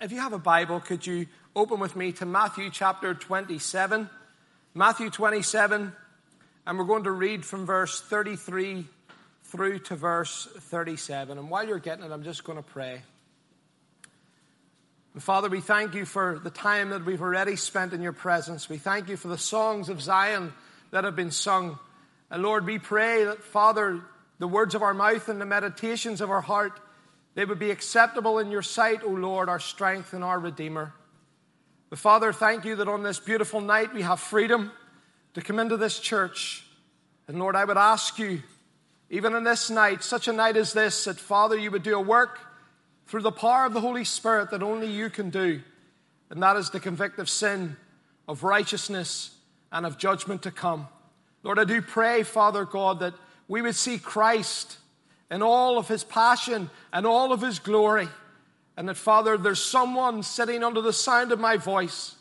if 0.00 0.12
you 0.12 0.20
have 0.20 0.32
a 0.32 0.38
Bible, 0.38 0.80
could 0.80 1.06
you 1.06 1.26
open 1.56 1.80
with 1.80 1.96
me 1.96 2.12
to 2.12 2.26
Matthew 2.26 2.70
chapter 2.70 3.14
27? 3.14 4.08
Matthew 4.74 5.10
27, 5.10 5.92
and 6.66 6.78
we're 6.78 6.84
going 6.84 7.04
to 7.04 7.10
read 7.10 7.44
from 7.44 7.66
verse 7.66 8.00
33 8.00 8.86
through 9.44 9.80
to 9.80 9.96
verse 9.96 10.46
37. 10.56 11.36
And 11.36 11.50
while 11.50 11.66
you're 11.66 11.80
getting 11.80 12.04
it, 12.04 12.12
I'm 12.12 12.22
just 12.22 12.44
going 12.44 12.58
to 12.58 12.62
pray. 12.62 13.02
And 15.14 15.22
Father, 15.22 15.48
we 15.48 15.60
thank 15.60 15.94
you 15.94 16.04
for 16.04 16.38
the 16.44 16.50
time 16.50 16.90
that 16.90 17.04
we've 17.04 17.22
already 17.22 17.56
spent 17.56 17.92
in 17.92 18.00
your 18.00 18.12
presence. 18.12 18.68
We 18.68 18.78
thank 18.78 19.08
you 19.08 19.16
for 19.16 19.28
the 19.28 19.38
songs 19.38 19.88
of 19.88 20.00
Zion 20.00 20.52
that 20.92 21.02
have 21.02 21.16
been 21.16 21.32
sung. 21.32 21.76
And 22.30 22.42
Lord, 22.42 22.66
we 22.66 22.78
pray 22.78 23.24
that, 23.24 23.42
Father, 23.42 24.00
the 24.38 24.46
words 24.46 24.76
of 24.76 24.82
our 24.82 24.94
mouth 24.94 25.28
and 25.28 25.40
the 25.40 25.46
meditations 25.46 26.20
of 26.20 26.30
our 26.30 26.42
heart, 26.42 26.78
they 27.34 27.44
would 27.44 27.58
be 27.58 27.70
acceptable 27.70 28.38
in 28.38 28.50
your 28.50 28.62
sight, 28.62 29.02
O 29.04 29.10
Lord, 29.10 29.48
our 29.48 29.60
strength 29.60 30.12
and 30.12 30.24
our 30.24 30.38
Redeemer. 30.38 30.92
The 31.90 31.96
Father, 31.96 32.32
thank 32.32 32.64
you 32.64 32.76
that 32.76 32.88
on 32.88 33.02
this 33.02 33.18
beautiful 33.18 33.60
night 33.60 33.94
we 33.94 34.02
have 34.02 34.20
freedom 34.20 34.72
to 35.34 35.40
come 35.40 35.58
into 35.58 35.76
this 35.76 35.98
church. 35.98 36.64
And 37.26 37.38
Lord, 37.38 37.56
I 37.56 37.64
would 37.64 37.78
ask 37.78 38.18
you, 38.18 38.42
even 39.10 39.34
in 39.34 39.44
this 39.44 39.70
night, 39.70 40.02
such 40.02 40.28
a 40.28 40.32
night 40.32 40.56
as 40.56 40.72
this, 40.72 41.04
that 41.04 41.18
Father, 41.18 41.56
you 41.56 41.70
would 41.70 41.82
do 41.82 41.96
a 41.96 42.00
work 42.00 42.40
through 43.06 43.22
the 43.22 43.32
power 43.32 43.64
of 43.64 43.72
the 43.72 43.80
Holy 43.80 44.04
Spirit 44.04 44.50
that 44.50 44.62
only 44.62 44.86
you 44.86 45.08
can 45.08 45.30
do. 45.30 45.62
And 46.30 46.42
that 46.42 46.56
is 46.56 46.70
to 46.70 46.80
convict 46.80 47.18
of 47.18 47.28
sin, 47.28 47.76
of 48.26 48.42
righteousness, 48.42 49.34
and 49.72 49.86
of 49.86 49.96
judgment 49.96 50.42
to 50.42 50.50
come. 50.50 50.88
Lord, 51.42 51.58
I 51.58 51.64
do 51.64 51.80
pray, 51.80 52.22
Father 52.22 52.64
God, 52.64 53.00
that 53.00 53.14
we 53.46 53.62
would 53.62 53.76
see 53.76 53.98
Christ 53.98 54.76
in 55.30 55.42
all 55.42 55.78
of 55.78 55.88
his 55.88 56.04
passion 56.04 56.70
and 56.92 57.06
all 57.06 57.32
of 57.32 57.40
his 57.40 57.58
glory. 57.58 58.08
And 58.76 58.88
that, 58.88 58.96
Father, 58.96 59.36
there's 59.36 59.62
someone 59.62 60.22
sitting 60.22 60.62
under 60.62 60.80
the 60.80 60.92
sound 60.92 61.32
of 61.32 61.40
my 61.40 61.56
voice, 61.56 62.14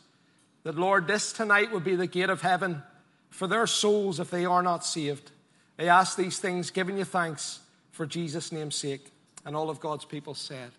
that, 0.64 0.76
Lord, 0.76 1.08
this 1.08 1.32
tonight 1.32 1.72
would 1.72 1.84
be 1.84 1.96
the 1.96 2.08
gate 2.08 2.30
of 2.30 2.42
heaven 2.42 2.82
for 3.30 3.48
their 3.48 3.68
souls 3.68 4.20
if 4.20 4.32
they 4.32 4.46
are 4.46 4.64
not 4.64 4.84
saved. 4.84 5.32
I 5.80 5.86
ask 5.86 6.18
these 6.18 6.40
things, 6.40 6.72
giving 6.72 6.98
you 6.98 7.06
thanks 7.06 7.60
for 7.92 8.06
Jesus' 8.06 8.52
name's 8.52 8.76
sake. 8.76 9.12
And 9.46 9.56
all 9.56 9.70
of 9.70 9.80
God's 9.80 10.06
people 10.06 10.34
said, 10.34 10.72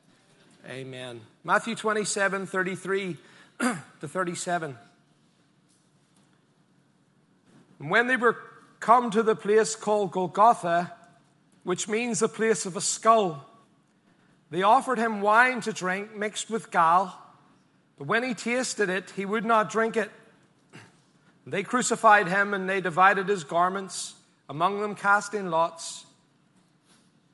Amen. 0.68 1.20
Matthew 1.44 1.74
27 1.74 2.46
33 2.46 3.16
to 3.60 4.08
37. 4.08 4.76
And 7.78 7.90
when 7.90 8.08
they 8.08 8.16
were 8.16 8.36
come 8.80 9.10
to 9.10 9.22
the 9.22 9.36
place 9.36 9.74
called 9.76 10.10
Golgotha, 10.10 10.92
which 11.68 11.86
means 11.86 12.20
the 12.20 12.28
place 12.30 12.64
of 12.64 12.78
a 12.78 12.80
skull, 12.80 13.46
they 14.48 14.62
offered 14.62 14.98
him 14.98 15.20
wine 15.20 15.60
to 15.60 15.70
drink 15.70 16.16
mixed 16.16 16.48
with 16.48 16.70
gall, 16.70 17.12
but 17.98 18.06
when 18.06 18.22
he 18.22 18.32
tasted 18.32 18.88
it, 18.88 19.10
he 19.10 19.26
would 19.26 19.44
not 19.44 19.68
drink 19.68 19.94
it. 19.94 20.10
They 21.46 21.62
crucified 21.62 22.26
him 22.26 22.54
and 22.54 22.66
they 22.66 22.80
divided 22.80 23.28
his 23.28 23.44
garments, 23.44 24.14
among 24.48 24.80
them 24.80 24.94
casting 24.94 25.50
lots. 25.50 26.06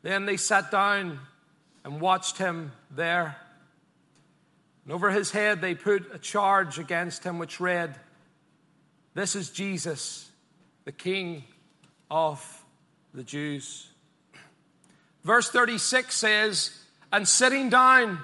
Then 0.03 0.27
they 0.27 0.37
sat 0.37 0.69
down 0.69 1.21
and 1.85 2.01
watched 2.01 2.37
him 2.37 2.73
there. 2.91 3.37
And 4.83 4.93
over 4.93 5.13
his 5.13 5.31
head 5.31 5.61
they 5.61 5.77
put 5.77 6.13
a 6.13 6.19
charge 6.19 6.81
against 6.81 7.23
him 7.23 7.39
which 7.39 7.61
read, 7.61 7.95
This 9.15 9.37
is 9.37 9.51
Jesus, 9.51 10.29
the 10.87 10.91
King 10.91 11.45
of 12.11 12.65
the 13.15 13.23
Jews. 13.23 13.91
Verse 15.25 15.49
36 15.49 16.15
says, 16.15 16.71
and 17.13 17.27
sitting 17.27 17.71
down, 17.71 18.19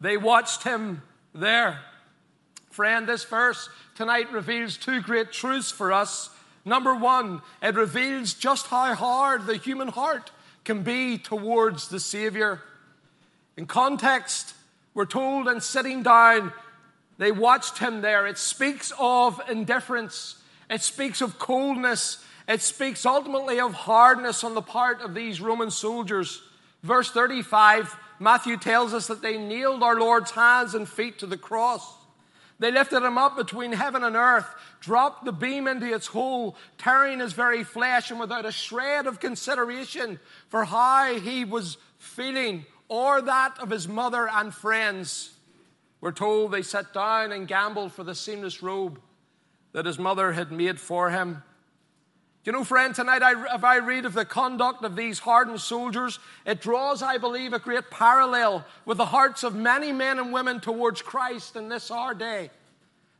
they 0.00 0.16
watched 0.16 0.62
him 0.62 1.02
there. 1.34 1.80
Friend, 2.70 3.08
this 3.08 3.24
verse 3.24 3.68
tonight 3.94 4.30
reveals 4.32 4.76
two 4.76 5.00
great 5.00 5.32
truths 5.32 5.70
for 5.70 5.92
us. 5.92 6.30
Number 6.64 6.94
one, 6.94 7.42
it 7.62 7.74
reveals 7.74 8.34
just 8.34 8.66
how 8.66 8.94
hard 8.94 9.46
the 9.46 9.56
human 9.56 9.88
heart 9.88 10.30
can 10.64 10.82
be 10.82 11.16
towards 11.16 11.88
the 11.88 12.00
Savior. 12.00 12.60
In 13.56 13.66
context, 13.66 14.54
we're 14.94 15.06
told, 15.06 15.48
and 15.48 15.62
sitting 15.62 16.02
down, 16.02 16.52
they 17.18 17.32
watched 17.32 17.78
him 17.78 18.02
there. 18.02 18.26
It 18.26 18.36
speaks 18.36 18.92
of 18.98 19.40
indifference, 19.48 20.36
it 20.68 20.82
speaks 20.82 21.20
of 21.20 21.38
coldness, 21.38 22.22
it 22.48 22.62
speaks 22.62 23.04
ultimately 23.04 23.60
of 23.60 23.74
hardness 23.74 24.44
on 24.44 24.54
the 24.54 24.62
part 24.62 25.00
of 25.00 25.14
these 25.14 25.40
Roman 25.40 25.70
soldiers. 25.70 26.42
Verse 26.82 27.10
35, 27.10 27.96
Matthew 28.20 28.56
tells 28.56 28.94
us 28.94 29.08
that 29.08 29.22
they 29.22 29.36
nailed 29.36 29.82
our 29.82 29.98
Lord's 29.98 30.30
hands 30.30 30.74
and 30.74 30.88
feet 30.88 31.18
to 31.18 31.26
the 31.26 31.36
cross. 31.36 31.94
They 32.58 32.70
lifted 32.70 33.02
him 33.02 33.18
up 33.18 33.36
between 33.36 33.72
heaven 33.72 34.02
and 34.02 34.16
earth, 34.16 34.46
dropped 34.80 35.24
the 35.24 35.32
beam 35.32 35.66
into 35.66 35.92
its 35.92 36.06
hole, 36.06 36.56
tearing 36.78 37.20
his 37.20 37.34
very 37.34 37.64
flesh, 37.64 38.10
and 38.10 38.18
without 38.18 38.46
a 38.46 38.52
shred 38.52 39.06
of 39.06 39.20
consideration 39.20 40.18
for 40.48 40.64
how 40.64 41.14
he 41.14 41.44
was 41.44 41.76
feeling 41.98 42.64
or 42.88 43.20
that 43.20 43.58
of 43.58 43.70
his 43.70 43.88
mother 43.88 44.28
and 44.28 44.54
friends. 44.54 45.32
We're 46.00 46.12
told 46.12 46.52
they 46.52 46.62
sat 46.62 46.94
down 46.94 47.32
and 47.32 47.48
gambled 47.48 47.92
for 47.92 48.04
the 48.04 48.14
seamless 48.14 48.62
robe 48.62 49.00
that 49.72 49.86
his 49.86 49.98
mother 49.98 50.32
had 50.32 50.52
made 50.52 50.80
for 50.80 51.10
him. 51.10 51.42
You 52.46 52.52
know, 52.52 52.62
friend, 52.62 52.94
tonight 52.94 53.24
I, 53.24 53.56
if 53.56 53.64
I 53.64 53.78
read 53.78 54.04
of 54.04 54.14
the 54.14 54.24
conduct 54.24 54.84
of 54.84 54.94
these 54.94 55.18
hardened 55.18 55.60
soldiers, 55.60 56.20
it 56.46 56.60
draws, 56.60 57.02
I 57.02 57.18
believe, 57.18 57.52
a 57.52 57.58
great 57.58 57.90
parallel 57.90 58.64
with 58.84 58.98
the 58.98 59.06
hearts 59.06 59.42
of 59.42 59.56
many 59.56 59.90
men 59.90 60.20
and 60.20 60.32
women 60.32 60.60
towards 60.60 61.02
Christ 61.02 61.56
in 61.56 61.68
this 61.68 61.90
our 61.90 62.14
day. 62.14 62.50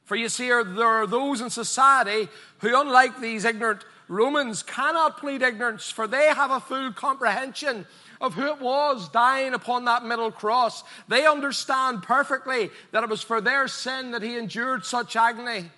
For 0.05 0.15
you 0.15 0.29
see, 0.29 0.47
there 0.47 0.87
are 0.87 1.09
those 1.09 1.41
in 1.41 1.51
society 1.51 2.29
who, 2.59 2.81
unlike 2.81 3.19
these 3.21 3.45
ignorant 3.45 3.85
Romans, 4.07 4.63
cannot 4.63 5.19
plead 5.19 5.43
ignorance, 5.43 5.91
for 5.91 6.07
they 6.07 6.27
have 6.27 6.53
a 6.53 6.61
full 6.61 6.93
comprehension 6.93 7.85
of 8.21 8.35
who 8.35 8.47
it 8.47 8.61
was 8.61 9.09
dying 9.09 9.55
upon 9.55 9.87
that 9.87 10.05
middle 10.05 10.31
cross. 10.31 10.85
They 11.09 11.27
understand 11.27 12.05
perfectly 12.05 12.71
that 12.93 13.03
it 13.03 13.11
was 13.11 13.23
for 13.23 13.41
their 13.41 13.67
sin 13.67 14.13
that 14.13 14.23
he 14.23 14.39
endured 14.39 14.85
such 14.85 15.17
agony. 15.17 15.73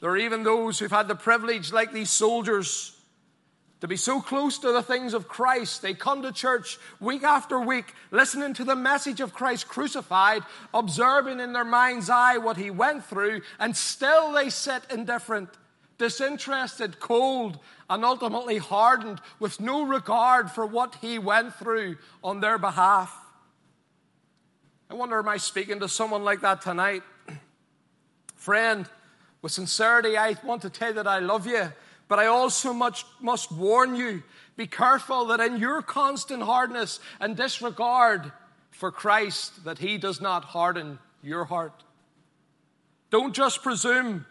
There 0.00 0.10
are 0.10 0.16
even 0.16 0.42
those 0.42 0.78
who've 0.78 0.90
had 0.90 1.08
the 1.08 1.14
privilege, 1.14 1.72
like 1.72 1.92
these 1.92 2.10
soldiers, 2.10 2.96
to 3.80 3.88
be 3.88 3.96
so 3.96 4.20
close 4.20 4.58
to 4.58 4.72
the 4.72 4.82
things 4.82 5.14
of 5.14 5.28
Christ. 5.28 5.82
They 5.82 5.94
come 5.94 6.22
to 6.22 6.32
church 6.32 6.78
week 7.00 7.22
after 7.22 7.60
week, 7.60 7.94
listening 8.10 8.54
to 8.54 8.64
the 8.64 8.76
message 8.76 9.20
of 9.20 9.34
Christ 9.34 9.68
crucified, 9.68 10.42
observing 10.72 11.40
in 11.40 11.52
their 11.52 11.64
mind's 11.64 12.10
eye 12.10 12.38
what 12.38 12.56
he 12.56 12.70
went 12.70 13.04
through, 13.04 13.42
and 13.58 13.76
still 13.76 14.32
they 14.32 14.50
sit 14.50 14.82
indifferent, 14.90 15.48
disinterested, 15.98 17.00
cold, 17.00 17.58
and 17.88 18.04
ultimately 18.04 18.58
hardened 18.58 19.20
with 19.38 19.60
no 19.60 19.82
regard 19.82 20.50
for 20.50 20.64
what 20.64 20.96
he 21.00 21.18
went 21.18 21.54
through 21.54 21.96
on 22.22 22.40
their 22.40 22.58
behalf. 22.58 23.14
I 24.90 24.94
wonder, 24.94 25.18
am 25.18 25.28
I 25.28 25.36
speaking 25.36 25.80
to 25.80 25.88
someone 25.88 26.24
like 26.24 26.40
that 26.40 26.62
tonight? 26.62 27.02
Friend, 28.34 28.88
with 29.42 29.52
sincerity, 29.52 30.16
I 30.16 30.36
want 30.44 30.62
to 30.62 30.70
tell 30.70 30.88
you 30.88 30.94
that 30.94 31.06
I 31.06 31.18
love 31.18 31.46
you, 31.46 31.72
but 32.08 32.18
I 32.18 32.26
also 32.26 32.72
much, 32.72 33.04
must 33.20 33.50
warn 33.52 33.94
you 33.94 34.22
be 34.56 34.66
careful 34.66 35.26
that 35.26 35.40
in 35.40 35.56
your 35.56 35.80
constant 35.80 36.42
hardness 36.42 37.00
and 37.18 37.34
disregard 37.34 38.30
for 38.70 38.92
Christ, 38.92 39.64
that 39.64 39.78
He 39.78 39.96
does 39.96 40.20
not 40.20 40.44
harden 40.44 40.98
your 41.22 41.46
heart. 41.46 41.82
Don't 43.10 43.34
just 43.34 43.62
presume 43.62 44.26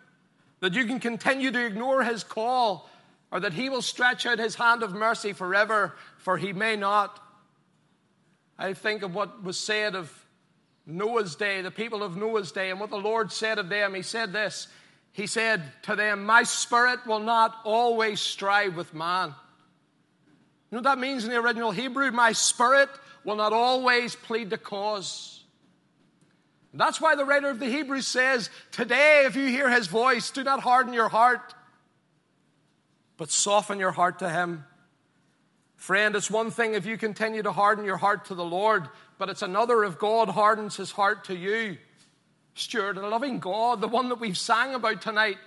that 0.59 0.73
you 0.73 0.85
can 0.85 0.99
continue 0.99 1.49
to 1.49 1.65
ignore 1.65 2.03
His 2.03 2.23
call 2.23 2.87
or 3.31 3.39
that 3.39 3.53
He 3.53 3.69
will 3.69 3.81
stretch 3.81 4.27
out 4.27 4.37
His 4.37 4.53
hand 4.53 4.83
of 4.83 4.93
mercy 4.93 5.33
forever, 5.33 5.95
for 6.17 6.37
He 6.37 6.53
may 6.53 6.75
not. 6.75 7.19
I 8.57 8.73
think 8.73 9.01
of 9.01 9.15
what 9.15 9.43
was 9.43 9.57
said 9.57 9.95
of 9.95 10.13
Noah's 10.85 11.35
day, 11.35 11.61
the 11.61 11.71
people 11.71 12.03
of 12.03 12.17
Noah's 12.17 12.51
day, 12.51 12.69
and 12.69 12.79
what 12.79 12.89
the 12.89 12.97
Lord 12.97 13.31
said 13.31 13.57
of 13.57 13.69
them. 13.69 13.93
He 13.93 14.01
said 14.01 14.31
this 14.31 14.67
he 15.19 15.27
said 15.27 15.61
to 15.83 15.95
them, 15.95 16.25
My 16.25 16.43
spirit 16.43 17.05
will 17.05 17.19
not 17.19 17.53
always 17.65 18.21
strive 18.21 18.75
with 18.75 18.93
man. 18.93 19.29
You 19.29 20.75
know 20.75 20.77
what 20.77 20.83
that 20.83 20.99
means 20.99 21.25
in 21.25 21.29
the 21.29 21.37
original 21.37 21.71
Hebrew? 21.71 22.09
My 22.11 22.31
spirit 22.31 22.89
will 23.25 23.35
not 23.35 23.51
always 23.51 24.15
plead 24.15 24.49
the 24.49 24.57
cause. 24.57 25.43
That's 26.73 27.01
why 27.01 27.15
the 27.15 27.25
writer 27.25 27.49
of 27.49 27.59
the 27.59 27.65
Hebrews 27.65 28.07
says, 28.07 28.49
Today, 28.71 29.23
if 29.25 29.35
you 29.35 29.47
hear 29.47 29.69
his 29.69 29.87
voice, 29.87 30.31
do 30.31 30.43
not 30.43 30.61
harden 30.61 30.93
your 30.93 31.09
heart, 31.09 31.53
but 33.17 33.29
soften 33.29 33.79
your 33.79 33.91
heart 33.91 34.19
to 34.19 34.29
him. 34.29 34.63
Friend, 35.75 36.15
it's 36.15 36.31
one 36.31 36.51
thing 36.51 36.75
if 36.75 36.85
you 36.85 36.97
continue 36.97 37.43
to 37.43 37.51
harden 37.51 37.83
your 37.83 37.97
heart 37.97 38.25
to 38.25 38.35
the 38.35 38.45
Lord, 38.45 38.87
but 39.17 39.29
it's 39.29 39.41
another 39.41 39.83
if 39.83 39.97
God 39.97 40.29
hardens 40.29 40.77
his 40.77 40.91
heart 40.91 41.25
to 41.25 41.35
you. 41.35 41.77
Stuart, 42.53 42.97
a 42.97 43.07
loving 43.07 43.39
God, 43.39 43.81
the 43.81 43.87
one 43.87 44.09
that 44.09 44.19
we've 44.19 44.37
sang 44.37 44.75
about 44.75 45.01
tonight, 45.01 45.37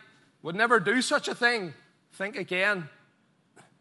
would 0.43 0.57
never 0.57 0.81
do 0.81 1.03
such 1.03 1.29
a 1.29 1.35
thing. 1.35 1.75
Think 2.13 2.37
again. 2.37 2.89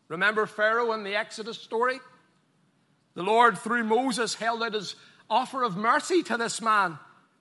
Remember 0.08 0.46
Pharaoh 0.46 0.92
in 0.94 1.04
the 1.04 1.16
Exodus 1.16 1.58
story? 1.58 2.00
The 3.14 3.24
Lord, 3.24 3.58
through 3.58 3.84
Moses, 3.84 4.36
held 4.36 4.64
out 4.64 4.74
his 4.74 4.96
offer 5.30 5.64
of 5.64 5.78
mercy 5.78 6.24
to 6.24 6.38
this 6.38 6.62
man. 6.62 6.98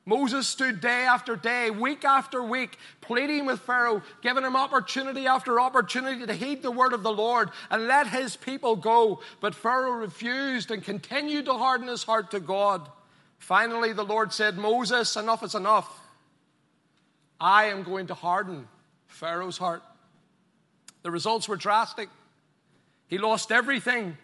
Moses 0.07 0.49
stood 0.49 0.81
day 0.81 1.05
after 1.05 1.37
day, 1.37 1.71
week 1.71 2.05
after 2.05 2.43
week, 2.43 2.79
pleading 3.01 3.45
with 3.45 3.61
Pharaoh, 3.61 4.03
giving 4.23 4.45
him 4.45 4.57
opportunity 4.57 5.27
after 5.27 5.61
opportunity 5.61 6.27
to 6.27 6.33
heed 6.33 6.63
the 6.63 6.71
word 6.71 6.93
of 6.93 7.03
the 7.03 7.13
Lord 7.13 7.51
and 7.71 7.87
let 7.87 8.07
his 8.07 8.35
people 8.35 8.77
go. 8.77 9.21
But 9.41 9.55
Pharaoh 9.55 9.93
refused 9.93 10.71
and 10.71 10.83
continued 10.83 11.45
to 11.45 11.55
harden 11.55 11.89
his 11.89 12.03
heart 12.03 12.31
to 12.31 12.41
God. 12.41 12.89
Finally, 13.41 13.93
the 13.93 14.05
Lord 14.05 14.33
said, 14.33 14.57
Moses, 14.57 15.17
enough 15.17 15.43
is 15.43 15.57
enough. 15.57 16.01
I 17.41 17.65
am 17.65 17.83
going 17.83 18.07
to 18.07 18.15
harden 18.15 18.69
Pharaoh's 19.09 19.59
heart. 19.59 19.83
The 21.03 21.11
results 21.11 21.49
were 21.49 21.57
drastic. 21.57 22.09
He 23.09 23.19
lost 23.19 23.51
everything 23.51 24.17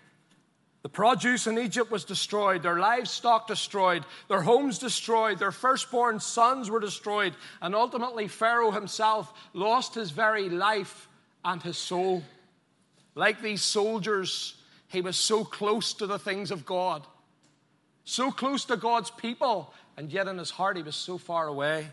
the 0.86 0.90
produce 0.90 1.48
in 1.48 1.58
Egypt 1.58 1.90
was 1.90 2.04
destroyed, 2.04 2.62
their 2.62 2.78
livestock 2.78 3.48
destroyed, 3.48 4.04
their 4.28 4.42
homes 4.42 4.78
destroyed, 4.78 5.40
their 5.40 5.50
firstborn 5.50 6.20
sons 6.20 6.70
were 6.70 6.78
destroyed, 6.78 7.34
and 7.60 7.74
ultimately 7.74 8.28
Pharaoh 8.28 8.70
himself 8.70 9.34
lost 9.52 9.96
his 9.96 10.12
very 10.12 10.48
life 10.48 11.08
and 11.44 11.60
his 11.60 11.76
soul. 11.76 12.22
Like 13.16 13.42
these 13.42 13.62
soldiers, 13.62 14.54
he 14.86 15.00
was 15.00 15.16
so 15.16 15.42
close 15.44 15.92
to 15.94 16.06
the 16.06 16.20
things 16.20 16.52
of 16.52 16.64
God, 16.64 17.04
so 18.06 18.30
close 18.30 18.64
to 18.66 18.76
God's 18.76 19.10
people, 19.10 19.74
and 19.96 20.10
yet 20.10 20.28
in 20.28 20.38
his 20.38 20.50
heart 20.50 20.76
he 20.76 20.82
was 20.82 20.94
so 20.94 21.18
far 21.18 21.48
away. 21.48 21.88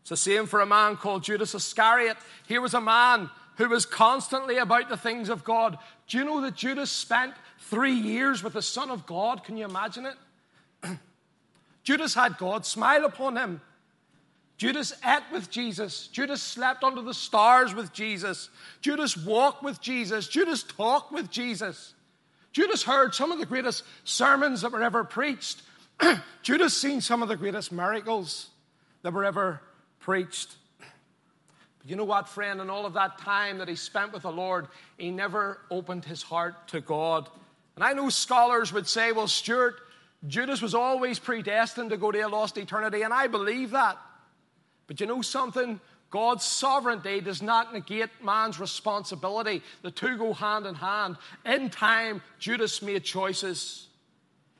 It's 0.00 0.10
the 0.10 0.16
same 0.16 0.46
for 0.46 0.60
a 0.60 0.66
man 0.66 0.96
called 0.96 1.22
Judas 1.22 1.54
Iscariot. 1.54 2.16
Here 2.48 2.60
was 2.60 2.74
a 2.74 2.80
man 2.80 3.30
who 3.56 3.68
was 3.68 3.86
constantly 3.86 4.58
about 4.58 4.88
the 4.88 4.96
things 4.96 5.28
of 5.28 5.44
God. 5.44 5.78
Do 6.08 6.18
you 6.18 6.24
know 6.24 6.40
that 6.40 6.56
Judas 6.56 6.90
spent 6.90 7.34
three 7.60 7.94
years 7.94 8.42
with 8.42 8.54
the 8.54 8.62
Son 8.62 8.90
of 8.90 9.06
God? 9.06 9.44
Can 9.44 9.56
you 9.56 9.66
imagine 9.66 10.06
it? 10.06 10.16
Judas 11.84 12.14
had 12.14 12.36
God 12.36 12.66
smile 12.66 13.04
upon 13.04 13.36
him. 13.36 13.60
Judas 14.56 14.92
ate 15.06 15.22
with 15.32 15.48
Jesus. 15.48 16.08
Judas 16.08 16.42
slept 16.42 16.82
under 16.82 17.02
the 17.02 17.14
stars 17.14 17.72
with 17.72 17.92
Jesus. 17.92 18.50
Judas 18.80 19.16
walked 19.16 19.62
with 19.62 19.80
Jesus. 19.80 20.26
Judas 20.26 20.64
talked 20.64 21.12
with 21.12 21.30
Jesus. 21.30 21.94
Judas 22.52 22.82
heard 22.82 23.14
some 23.14 23.30
of 23.30 23.38
the 23.38 23.46
greatest 23.46 23.84
sermons 24.04 24.62
that 24.62 24.72
were 24.72 24.82
ever 24.82 25.04
preached. 25.04 25.62
Judas 26.42 26.76
seen 26.76 27.00
some 27.00 27.22
of 27.22 27.28
the 27.28 27.36
greatest 27.36 27.70
miracles 27.70 28.48
that 29.02 29.12
were 29.12 29.24
ever 29.24 29.60
preached. 30.00 30.56
But 30.78 31.88
you 31.88 31.96
know 31.96 32.04
what, 32.04 32.28
friend? 32.28 32.60
In 32.60 32.68
all 32.68 32.86
of 32.86 32.94
that 32.94 33.18
time 33.18 33.58
that 33.58 33.68
he 33.68 33.76
spent 33.76 34.12
with 34.12 34.22
the 34.22 34.32
Lord, 34.32 34.68
he 34.98 35.10
never 35.10 35.60
opened 35.70 36.04
his 36.04 36.22
heart 36.22 36.68
to 36.68 36.80
God. 36.80 37.28
And 37.76 37.84
I 37.84 37.92
know 37.92 38.08
scholars 38.08 38.72
would 38.72 38.86
say, 38.86 39.12
well, 39.12 39.28
Stuart, 39.28 39.76
Judas 40.26 40.60
was 40.60 40.74
always 40.74 41.18
predestined 41.18 41.90
to 41.90 41.96
go 41.96 42.10
to 42.10 42.20
a 42.20 42.28
lost 42.28 42.58
eternity, 42.58 43.02
and 43.02 43.14
I 43.14 43.26
believe 43.26 43.70
that. 43.70 43.96
But 44.86 45.00
you 45.00 45.06
know 45.06 45.22
something? 45.22 45.80
God's 46.10 46.44
sovereignty 46.44 47.20
does 47.20 47.40
not 47.40 47.72
negate 47.72 48.10
man's 48.22 48.58
responsibility. 48.58 49.62
The 49.82 49.92
two 49.92 50.18
go 50.18 50.32
hand 50.32 50.66
in 50.66 50.74
hand. 50.74 51.16
In 51.46 51.70
time, 51.70 52.20
Judas 52.40 52.82
made 52.82 53.04
choices. 53.04 53.86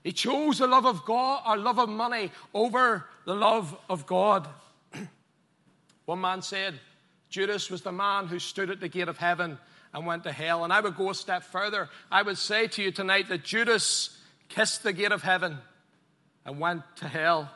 He 0.04 0.12
chose 0.12 0.58
the 0.58 0.68
love 0.68 0.86
of 0.86 1.04
God 1.04 1.42
or 1.46 1.56
love 1.56 1.78
of 1.78 1.88
money 1.88 2.30
over 2.54 3.04
the 3.26 3.34
love 3.34 3.76
of 3.88 4.06
God. 4.06 4.48
One 6.04 6.20
man 6.20 6.40
said, 6.42 6.78
Judas 7.28 7.68
was 7.68 7.82
the 7.82 7.92
man 7.92 8.26
who 8.26 8.38
stood 8.38 8.70
at 8.70 8.80
the 8.80 8.88
gate 8.88 9.08
of 9.08 9.18
heaven 9.18 9.58
and 9.92 10.06
went 10.06 10.24
to 10.24 10.32
hell. 10.32 10.62
And 10.62 10.72
I 10.72 10.80
would 10.80 10.96
go 10.96 11.10
a 11.10 11.14
step 11.14 11.42
further. 11.42 11.88
I 12.12 12.22
would 12.22 12.38
say 12.38 12.68
to 12.68 12.82
you 12.82 12.92
tonight 12.92 13.28
that 13.28 13.44
Judas 13.44 14.16
kissed 14.48 14.84
the 14.84 14.92
gate 14.92 15.12
of 15.12 15.22
heaven 15.22 15.58
and 16.44 16.60
went 16.60 16.82
to 16.96 17.08
hell. 17.08 17.50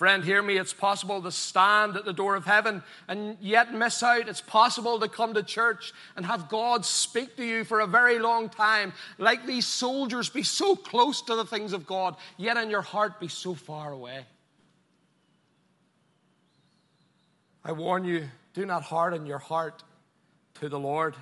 Friend, 0.00 0.24
hear 0.24 0.40
me. 0.40 0.56
It's 0.56 0.72
possible 0.72 1.20
to 1.20 1.30
stand 1.30 1.94
at 1.94 2.06
the 2.06 2.14
door 2.14 2.34
of 2.34 2.46
heaven 2.46 2.82
and 3.06 3.36
yet 3.38 3.74
miss 3.74 4.02
out. 4.02 4.30
It's 4.30 4.40
possible 4.40 4.98
to 4.98 5.08
come 5.10 5.34
to 5.34 5.42
church 5.42 5.92
and 6.16 6.24
have 6.24 6.48
God 6.48 6.86
speak 6.86 7.36
to 7.36 7.44
you 7.44 7.64
for 7.64 7.80
a 7.80 7.86
very 7.86 8.18
long 8.18 8.48
time. 8.48 8.94
Like 9.18 9.44
these 9.44 9.66
soldiers, 9.66 10.30
be 10.30 10.42
so 10.42 10.74
close 10.74 11.20
to 11.20 11.36
the 11.36 11.44
things 11.44 11.74
of 11.74 11.86
God, 11.86 12.16
yet 12.38 12.56
in 12.56 12.70
your 12.70 12.80
heart 12.80 13.20
be 13.20 13.28
so 13.28 13.54
far 13.54 13.92
away. 13.92 14.24
I 17.62 17.72
warn 17.72 18.06
you, 18.06 18.26
do 18.54 18.64
not 18.64 18.82
harden 18.82 19.26
your 19.26 19.36
heart 19.36 19.84
to 20.60 20.70
the 20.70 20.80
Lord. 20.80 21.14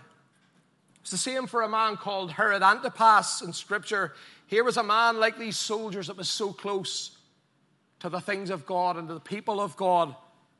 It's 1.01 1.11
the 1.11 1.19
same 1.19 1.49
for 1.49 1.63
a 1.63 1.69
man 1.69 1.97
called 1.97 2.31
Herod 2.31 2.63
Antipas 2.63 3.43
in 3.43 3.53
Scripture. 3.53 4.15
Here 4.47 4.63
was 4.63 4.77
a 4.77 4.85
man 4.85 5.19
like 5.19 5.37
these 5.37 5.57
soldiers 5.57 6.07
that 6.07 6.17
was 6.17 6.29
so 6.29 6.53
close 6.53 7.18
to 8.01 8.09
the 8.09 8.21
things 8.21 8.51
of 8.51 8.67
God 8.67 8.97
and 8.97 9.09
to 9.09 9.15
the 9.15 9.21
people 9.21 9.61
of 9.61 9.77
God, 9.77 10.15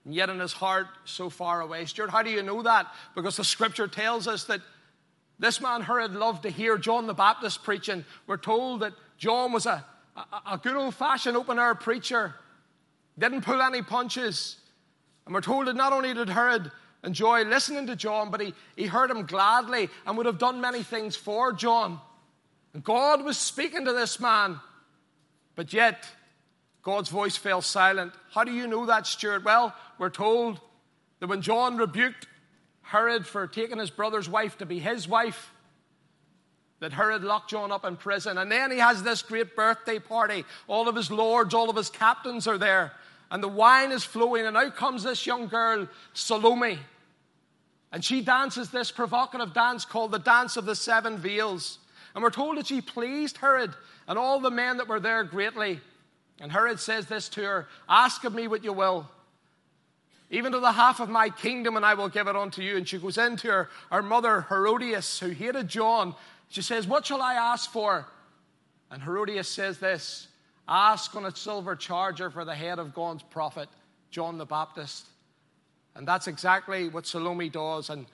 and 0.05 0.15
yet 0.15 0.31
in 0.31 0.41
his 0.41 0.53
heart 0.53 0.87
so 1.05 1.31
far 1.31 1.61
away. 1.61 1.85
Stuart, 1.85 2.11
how 2.11 2.23
do 2.23 2.31
you 2.31 2.43
know 2.43 2.63
that? 2.63 2.87
Because 3.15 3.37
the 3.37 3.45
Scripture 3.45 3.89
tells 3.89 4.27
us 4.27 4.45
that 4.45 4.61
this 5.39 5.61
man 5.61 5.83
Herod 5.83 6.15
loved 6.15 6.43
to 6.43 6.51
hear 6.51 6.77
John 6.79 7.07
the 7.07 7.15
Baptist 7.15 7.63
preaching. 7.63 8.05
We're 8.27 8.39
told 8.39 8.81
that 8.81 8.93
John 9.19 9.53
was 9.53 9.67
a, 9.67 9.85
a, 10.17 10.55
a 10.55 10.59
good 10.59 10.75
old 10.75 10.95
fashioned 10.95 11.37
open 11.37 11.59
air 11.59 11.75
preacher, 11.75 12.35
didn't 13.19 13.43
pull 13.43 13.63
any 13.63 13.83
punches. 13.83 14.57
And 15.27 15.35
we're 15.35 15.41
told 15.41 15.67
that 15.67 15.77
not 15.77 15.93
only 15.93 16.15
did 16.15 16.29
Herod 16.29 16.71
enjoy 17.05 17.45
listening 17.45 17.87
to 17.87 17.95
John, 17.95 18.31
but 18.31 18.41
he, 18.41 18.55
he 18.75 18.87
heard 18.87 19.11
him 19.11 19.27
gladly 19.27 19.89
and 20.07 20.17
would 20.17 20.27
have 20.27 20.39
done 20.39 20.61
many 20.61 20.83
things 20.83 21.15
for 21.15 21.53
John. 21.53 22.01
And 22.75 22.83
God 22.83 23.25
was 23.25 23.39
speaking 23.39 23.85
to 23.85 23.93
this 23.93 24.19
man, 24.19 24.59
but 25.55 25.73
yet 25.73 26.09
God's 26.83 27.09
voice 27.09 27.37
fell 27.37 27.61
silent. 27.61 28.13
How 28.33 28.45
do 28.45 28.53
you 28.53 28.67
know 28.67 28.87
that, 28.87 29.07
Stuart? 29.07 29.45
Well, 29.45 29.75
we're 29.99 30.11
told 30.11 30.61
that 31.21 31.27
when 31.27 31.43
John 31.43 31.77
rebuked 31.77 32.27
Herod 32.83 33.27
for 33.27 33.47
taking 33.47 33.79
his 33.79 33.91
brother's 33.91 34.29
wife 34.29 34.59
to 34.59 34.67
be 34.67 34.79
his 34.79 35.07
wife, 35.07 35.53
that 36.81 36.93
Herod 36.93 37.25
locked 37.25 37.51
John 37.51 37.73
up 37.73 37.85
in 37.85 37.97
prison. 37.97 38.39
And 38.39 38.51
then 38.51 38.71
he 38.71 38.79
has 38.79 39.03
this 39.03 39.21
great 39.23 39.57
birthday 39.57 39.99
party. 39.99 40.45
All 40.69 40.89
of 40.89 40.95
his 40.95 41.11
lords, 41.11 41.53
all 41.53 41.69
of 41.69 41.77
his 41.77 41.91
captains 41.91 42.47
are 42.47 42.59
there 42.59 42.93
and 43.31 43.43
the 43.43 43.49
wine 43.49 43.93
is 43.93 44.05
flowing, 44.05 44.47
and 44.47 44.57
out 44.57 44.77
comes 44.77 45.03
this 45.03 45.27
young 45.27 45.49
girl, 45.49 45.87
Salome. 46.15 46.79
And 47.93 48.05
she 48.05 48.21
dances 48.21 48.71
this 48.71 48.91
provocative 48.91 49.55
dance 49.55 49.85
called 49.85 50.13
the 50.13 50.19
Dance 50.19 50.57
of 50.57 50.67
the 50.67 50.75
Seven 50.75 51.19
Veils. 51.19 51.79
And 52.15 52.23
we're 52.23 52.31
told 52.31 52.57
that 52.57 52.67
she 52.67 52.81
pleased 52.81 53.39
Herod 53.39 53.75
and 54.07 54.19
all 54.19 54.41
the 54.41 54.51
men 54.51 54.79
that 54.79 54.89
were 54.89 55.01
there 55.01 55.25
greatly. 55.25 55.81
And 56.41 56.53
Herod 56.53 56.79
says 56.79 57.07
this 57.07 57.29
to 57.31 57.43
her 57.43 57.69
Ask 57.89 58.25
of 58.25 58.35
me 58.35 58.49
what 58.49 58.65
you 58.65 58.73
will, 58.73 59.09
even 60.31 60.53
to 60.53 60.61
the 60.61 60.73
half 60.73 61.01
of 61.01 61.09
my 61.09 61.31
kingdom, 61.31 61.77
and 61.77 61.85
I 61.85 61.95
will 61.95 62.09
give 62.09 62.29
it 62.29 62.37
unto 62.37 62.63
you. 62.63 62.77
And 62.77 62.87
she 62.87 62.99
goes 62.99 63.19
into 63.19 63.49
her, 63.49 63.69
her 63.91 64.03
mother, 64.03 64.43
Herodias, 64.49 65.19
who 65.19 65.31
hated 65.31 65.69
John. 65.69 66.15
She 66.49 66.63
says, 66.63 66.87
What 66.87 67.07
shall 67.07 67.23
I 67.23 67.35
ask 67.35 67.71
for? 67.71 68.07
And 68.91 69.03
Herodias 69.03 69.49
says 69.49 69.79
this 69.79 70.29
Ask 70.69 71.15
on 71.17 71.25
a 71.25 71.35
silver 71.35 71.75
charger 71.75 72.31
for 72.31 72.45
the 72.45 72.55
head 72.55 72.79
of 72.79 72.95
God's 72.95 73.23
prophet, 73.23 73.69
John 74.11 74.39
the 74.39 74.47
Baptist. 74.47 75.07
And 75.95 76.07
that's 76.07 76.29
exactly 76.29 76.89
what 76.89 77.07
Salome 77.07 77.49
does. 77.49 77.91
And 77.91 78.07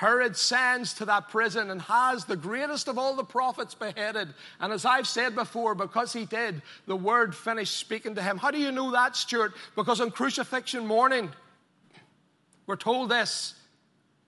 Herod 0.00 0.34
sends 0.34 0.94
to 0.94 1.04
that 1.04 1.28
prison 1.28 1.68
and 1.68 1.82
has 1.82 2.24
the 2.24 2.34
greatest 2.34 2.88
of 2.88 2.96
all 2.96 3.14
the 3.14 3.22
prophets 3.22 3.74
beheaded. 3.74 4.32
And 4.58 4.72
as 4.72 4.86
I've 4.86 5.06
said 5.06 5.34
before, 5.34 5.74
because 5.74 6.14
he 6.14 6.24
did, 6.24 6.62
the 6.86 6.96
word 6.96 7.34
finished 7.34 7.76
speaking 7.76 8.14
to 8.14 8.22
him. 8.22 8.38
How 8.38 8.50
do 8.50 8.56
you 8.56 8.72
know 8.72 8.92
that, 8.92 9.14
Stuart? 9.14 9.52
Because 9.76 10.00
on 10.00 10.10
crucifixion 10.10 10.86
morning, 10.86 11.28
we're 12.66 12.76
told 12.76 13.10
this 13.10 13.54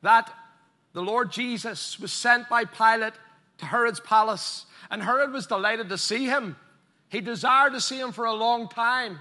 that 0.02 0.31
the 0.93 1.00
Lord 1.00 1.33
Jesus 1.33 1.99
was 1.99 2.12
sent 2.12 2.50
by 2.50 2.67
Pilate 2.67 3.14
to 3.57 3.64
Herod's 3.64 4.00
palace, 4.00 4.67
and 4.91 5.02
Herod 5.02 5.33
was 5.33 5.47
delighted 5.47 5.88
to 5.88 5.97
see 5.97 6.26
him. 6.26 6.55
He 7.09 7.23
desired 7.23 7.73
to 7.73 7.81
see 7.81 7.99
him 7.99 8.12
for 8.12 8.26
a 8.26 8.35
long 8.35 8.69
time. 8.69 9.21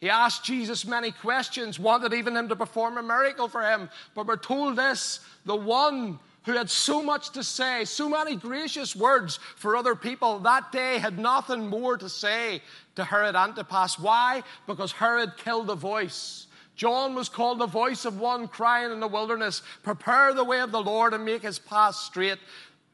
He 0.00 0.10
asked 0.10 0.44
Jesus 0.44 0.86
many 0.86 1.10
questions, 1.10 1.78
wanted 1.78 2.14
even 2.14 2.36
him 2.36 2.48
to 2.48 2.56
perform 2.56 2.98
a 2.98 3.02
miracle 3.02 3.48
for 3.48 3.62
him. 3.62 3.90
But 4.14 4.26
we're 4.26 4.36
told 4.36 4.76
this 4.76 5.20
the 5.44 5.56
one 5.56 6.20
who 6.44 6.52
had 6.52 6.70
so 6.70 7.02
much 7.02 7.30
to 7.30 7.42
say, 7.42 7.84
so 7.84 8.08
many 8.08 8.36
gracious 8.36 8.94
words 8.94 9.38
for 9.56 9.76
other 9.76 9.94
people, 9.94 10.38
that 10.38 10.72
day 10.72 10.98
had 10.98 11.18
nothing 11.18 11.66
more 11.66 11.96
to 11.96 12.08
say 12.08 12.62
to 12.94 13.04
Herod 13.04 13.36
Antipas. 13.36 13.98
Why? 13.98 14.42
Because 14.66 14.92
Herod 14.92 15.36
killed 15.36 15.66
the 15.66 15.74
voice. 15.74 16.46
John 16.74 17.16
was 17.16 17.28
called 17.28 17.58
the 17.58 17.66
voice 17.66 18.04
of 18.04 18.20
one 18.20 18.46
crying 18.46 18.92
in 18.92 19.00
the 19.00 19.08
wilderness, 19.08 19.62
Prepare 19.82 20.32
the 20.32 20.44
way 20.44 20.60
of 20.60 20.70
the 20.70 20.80
Lord 20.80 21.12
and 21.12 21.24
make 21.24 21.42
his 21.42 21.58
path 21.58 21.96
straight. 21.96 22.38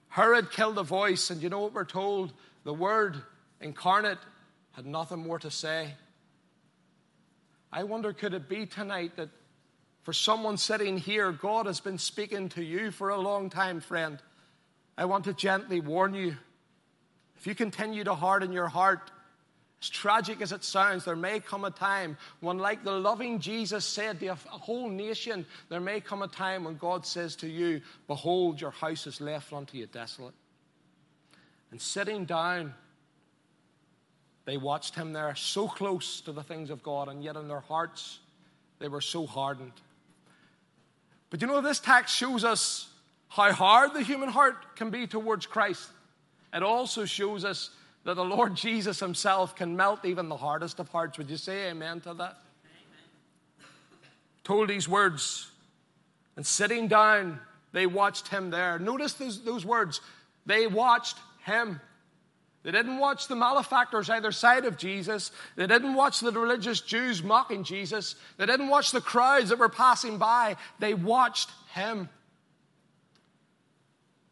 Herod 0.08 0.50
killed 0.50 0.76
the 0.76 0.82
voice, 0.82 1.30
and 1.30 1.42
you 1.42 1.50
know 1.50 1.60
what 1.60 1.74
we're 1.74 1.84
told? 1.84 2.32
The 2.64 2.72
word 2.72 3.22
incarnate, 3.60 4.18
had 4.72 4.86
nothing 4.86 5.18
more 5.18 5.38
to 5.38 5.50
say. 5.50 5.94
I 7.76 7.82
wonder, 7.82 8.12
could 8.12 8.34
it 8.34 8.48
be 8.48 8.66
tonight 8.66 9.16
that 9.16 9.30
for 10.04 10.12
someone 10.12 10.56
sitting 10.58 10.96
here, 10.96 11.32
God 11.32 11.66
has 11.66 11.80
been 11.80 11.98
speaking 11.98 12.48
to 12.50 12.62
you 12.62 12.92
for 12.92 13.08
a 13.08 13.18
long 13.18 13.50
time, 13.50 13.80
friend? 13.80 14.22
I 14.96 15.06
want 15.06 15.24
to 15.24 15.34
gently 15.34 15.80
warn 15.80 16.14
you 16.14 16.36
if 17.36 17.48
you 17.48 17.54
continue 17.56 18.04
to 18.04 18.14
harden 18.14 18.52
your 18.52 18.68
heart, 18.68 19.10
as 19.82 19.90
tragic 19.90 20.40
as 20.40 20.52
it 20.52 20.62
sounds, 20.62 21.04
there 21.04 21.16
may 21.16 21.40
come 21.40 21.64
a 21.64 21.70
time 21.70 22.16
when, 22.38 22.58
like 22.58 22.84
the 22.84 22.92
loving 22.92 23.40
Jesus 23.40 23.84
said 23.84 24.20
to 24.20 24.28
a 24.28 24.34
whole 24.36 24.88
nation, 24.88 25.44
there 25.68 25.80
may 25.80 26.00
come 26.00 26.22
a 26.22 26.28
time 26.28 26.62
when 26.62 26.76
God 26.76 27.04
says 27.04 27.34
to 27.36 27.48
you, 27.48 27.82
Behold, 28.06 28.60
your 28.60 28.70
house 28.70 29.08
is 29.08 29.20
left 29.20 29.52
unto 29.52 29.76
you 29.76 29.86
desolate. 29.86 30.32
And 31.72 31.82
sitting 31.82 32.24
down, 32.24 32.72
they 34.44 34.56
watched 34.56 34.94
him 34.94 35.12
there, 35.12 35.34
so 35.34 35.66
close 35.68 36.20
to 36.22 36.32
the 36.32 36.42
things 36.42 36.70
of 36.70 36.82
God, 36.82 37.08
and 37.08 37.22
yet 37.22 37.36
in 37.36 37.48
their 37.48 37.60
hearts, 37.60 38.18
they 38.78 38.88
were 38.88 39.00
so 39.00 39.26
hardened. 39.26 39.72
But 41.30 41.40
you 41.40 41.46
know, 41.46 41.60
this 41.60 41.80
text 41.80 42.14
shows 42.14 42.44
us 42.44 42.88
how 43.28 43.52
hard 43.52 43.94
the 43.94 44.02
human 44.02 44.28
heart 44.28 44.76
can 44.76 44.90
be 44.90 45.06
towards 45.06 45.46
Christ. 45.46 45.88
It 46.52 46.62
also 46.62 47.04
shows 47.04 47.44
us 47.44 47.70
that 48.04 48.14
the 48.14 48.24
Lord 48.24 48.54
Jesus 48.54 49.00
Himself 49.00 49.56
can 49.56 49.76
melt 49.76 50.04
even 50.04 50.28
the 50.28 50.36
hardest 50.36 50.78
of 50.78 50.88
hearts. 50.88 51.18
Would 51.18 51.30
you 51.30 51.36
say 51.36 51.70
amen 51.70 52.00
to 52.02 52.14
that? 52.14 52.36
Amen. 52.66 53.68
Told 54.44 54.68
these 54.68 54.88
words, 54.88 55.50
and 56.36 56.46
sitting 56.46 56.86
down, 56.86 57.40
they 57.72 57.86
watched 57.86 58.28
Him 58.28 58.50
there. 58.50 58.78
Notice 58.78 59.14
those, 59.14 59.42
those 59.42 59.64
words. 59.64 60.00
They 60.46 60.66
watched 60.66 61.16
Him. 61.44 61.80
They 62.64 62.72
didn't 62.72 62.98
watch 62.98 63.28
the 63.28 63.36
malefactors 63.36 64.10
either 64.10 64.32
side 64.32 64.64
of 64.64 64.78
Jesus. 64.78 65.30
They 65.54 65.66
didn't 65.66 65.94
watch 65.94 66.20
the 66.20 66.32
religious 66.32 66.80
Jews 66.80 67.22
mocking 67.22 67.62
Jesus. 67.62 68.16
They 68.38 68.46
didn't 68.46 68.68
watch 68.68 68.90
the 68.90 69.02
crowds 69.02 69.50
that 69.50 69.58
were 69.58 69.68
passing 69.68 70.18
by. 70.18 70.56
They 70.78 70.94
watched 70.94 71.50
Him. 71.74 72.08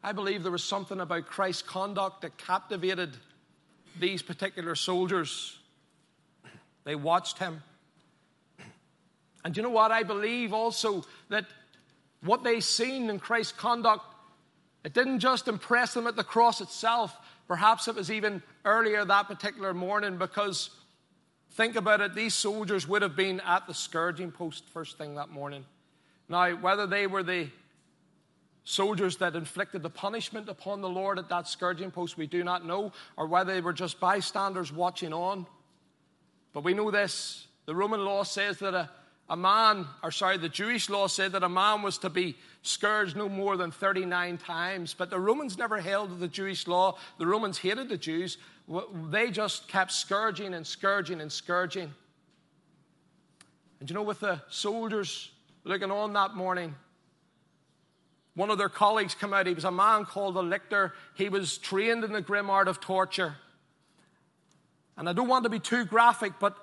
I 0.02 0.12
believe 0.12 0.42
there 0.42 0.50
was 0.50 0.64
something 0.64 0.98
about 0.98 1.26
Christ's 1.26 1.62
conduct 1.62 2.22
that 2.22 2.36
captivated 2.36 3.16
these 4.00 4.22
particular 4.22 4.74
soldiers. 4.74 5.58
They 6.84 6.96
watched 6.96 7.38
him. 7.38 7.62
And 9.44 9.56
you 9.56 9.62
know 9.62 9.70
what? 9.70 9.92
I 9.92 10.02
believe 10.02 10.52
also 10.52 11.04
that 11.28 11.46
what 12.22 12.42
they 12.42 12.60
seen 12.60 13.10
in 13.10 13.18
Christ's 13.18 13.52
conduct, 13.52 14.04
it 14.84 14.92
didn't 14.92 15.20
just 15.20 15.46
impress 15.46 15.94
them 15.94 16.06
at 16.06 16.16
the 16.16 16.24
cross 16.24 16.60
itself. 16.60 17.16
Perhaps 17.48 17.88
it 17.88 17.94
was 17.94 18.10
even 18.10 18.42
earlier 18.64 19.04
that 19.04 19.28
particular 19.28 19.74
morning 19.74 20.16
because 20.16 20.70
think 21.52 21.76
about 21.76 22.00
it, 22.00 22.14
these 22.14 22.34
soldiers 22.34 22.88
would 22.88 23.02
have 23.02 23.16
been 23.16 23.40
at 23.40 23.66
the 23.66 23.74
scourging 23.74 24.30
post 24.30 24.68
first 24.68 24.98
thing 24.98 25.16
that 25.16 25.30
morning. 25.30 25.64
Now, 26.28 26.50
whether 26.56 26.86
they 26.86 27.06
were 27.06 27.22
the 27.22 27.48
soldiers 28.64 29.16
that 29.16 29.34
inflicted 29.34 29.82
the 29.82 29.90
punishment 29.90 30.48
upon 30.48 30.80
the 30.80 30.88
Lord 30.88 31.18
at 31.18 31.28
that 31.28 31.48
scourging 31.48 31.90
post, 31.90 32.16
we 32.16 32.26
do 32.26 32.44
not 32.44 32.64
know, 32.64 32.92
or 33.16 33.26
whether 33.26 33.52
they 33.52 33.60
were 33.60 33.72
just 33.72 34.00
bystanders 34.00 34.72
watching 34.72 35.12
on. 35.12 35.46
But 36.52 36.64
we 36.64 36.74
know 36.74 36.90
this 36.90 37.46
the 37.66 37.74
Roman 37.74 38.04
law 38.04 38.22
says 38.22 38.58
that 38.58 38.74
a, 38.74 38.90
a 39.32 39.36
man, 39.36 39.86
or 40.02 40.10
sorry, 40.10 40.36
the 40.36 40.50
Jewish 40.50 40.90
law 40.90 41.06
said 41.06 41.32
that 41.32 41.42
a 41.42 41.48
man 41.48 41.80
was 41.80 41.96
to 41.98 42.10
be 42.10 42.36
scourged 42.60 43.16
no 43.16 43.30
more 43.30 43.56
than 43.56 43.70
39 43.70 44.36
times. 44.36 44.92
But 44.92 45.08
the 45.08 45.18
Romans 45.18 45.56
never 45.56 45.80
held 45.80 46.10
to 46.10 46.16
the 46.16 46.28
Jewish 46.28 46.66
law. 46.66 46.98
The 47.18 47.26
Romans 47.26 47.56
hated 47.56 47.88
the 47.88 47.96
Jews. 47.96 48.36
They 49.10 49.30
just 49.30 49.68
kept 49.68 49.90
scourging 49.90 50.52
and 50.52 50.66
scourging 50.66 51.22
and 51.22 51.32
scourging. 51.32 51.94
And 53.80 53.88
you 53.88 53.94
know, 53.94 54.02
with 54.02 54.20
the 54.20 54.42
soldiers 54.50 55.30
looking 55.64 55.90
on 55.90 56.12
that 56.12 56.34
morning, 56.34 56.74
one 58.34 58.50
of 58.50 58.58
their 58.58 58.68
colleagues 58.68 59.14
came 59.14 59.32
out. 59.32 59.46
He 59.46 59.54
was 59.54 59.64
a 59.64 59.72
man 59.72 60.04
called 60.04 60.36
a 60.36 60.42
lictor. 60.42 60.92
He 61.14 61.30
was 61.30 61.56
trained 61.56 62.04
in 62.04 62.12
the 62.12 62.20
grim 62.20 62.50
art 62.50 62.68
of 62.68 62.80
torture. 62.80 63.36
And 64.98 65.08
I 65.08 65.14
don't 65.14 65.28
want 65.28 65.44
to 65.44 65.50
be 65.50 65.58
too 65.58 65.86
graphic, 65.86 66.34
but 66.38 66.54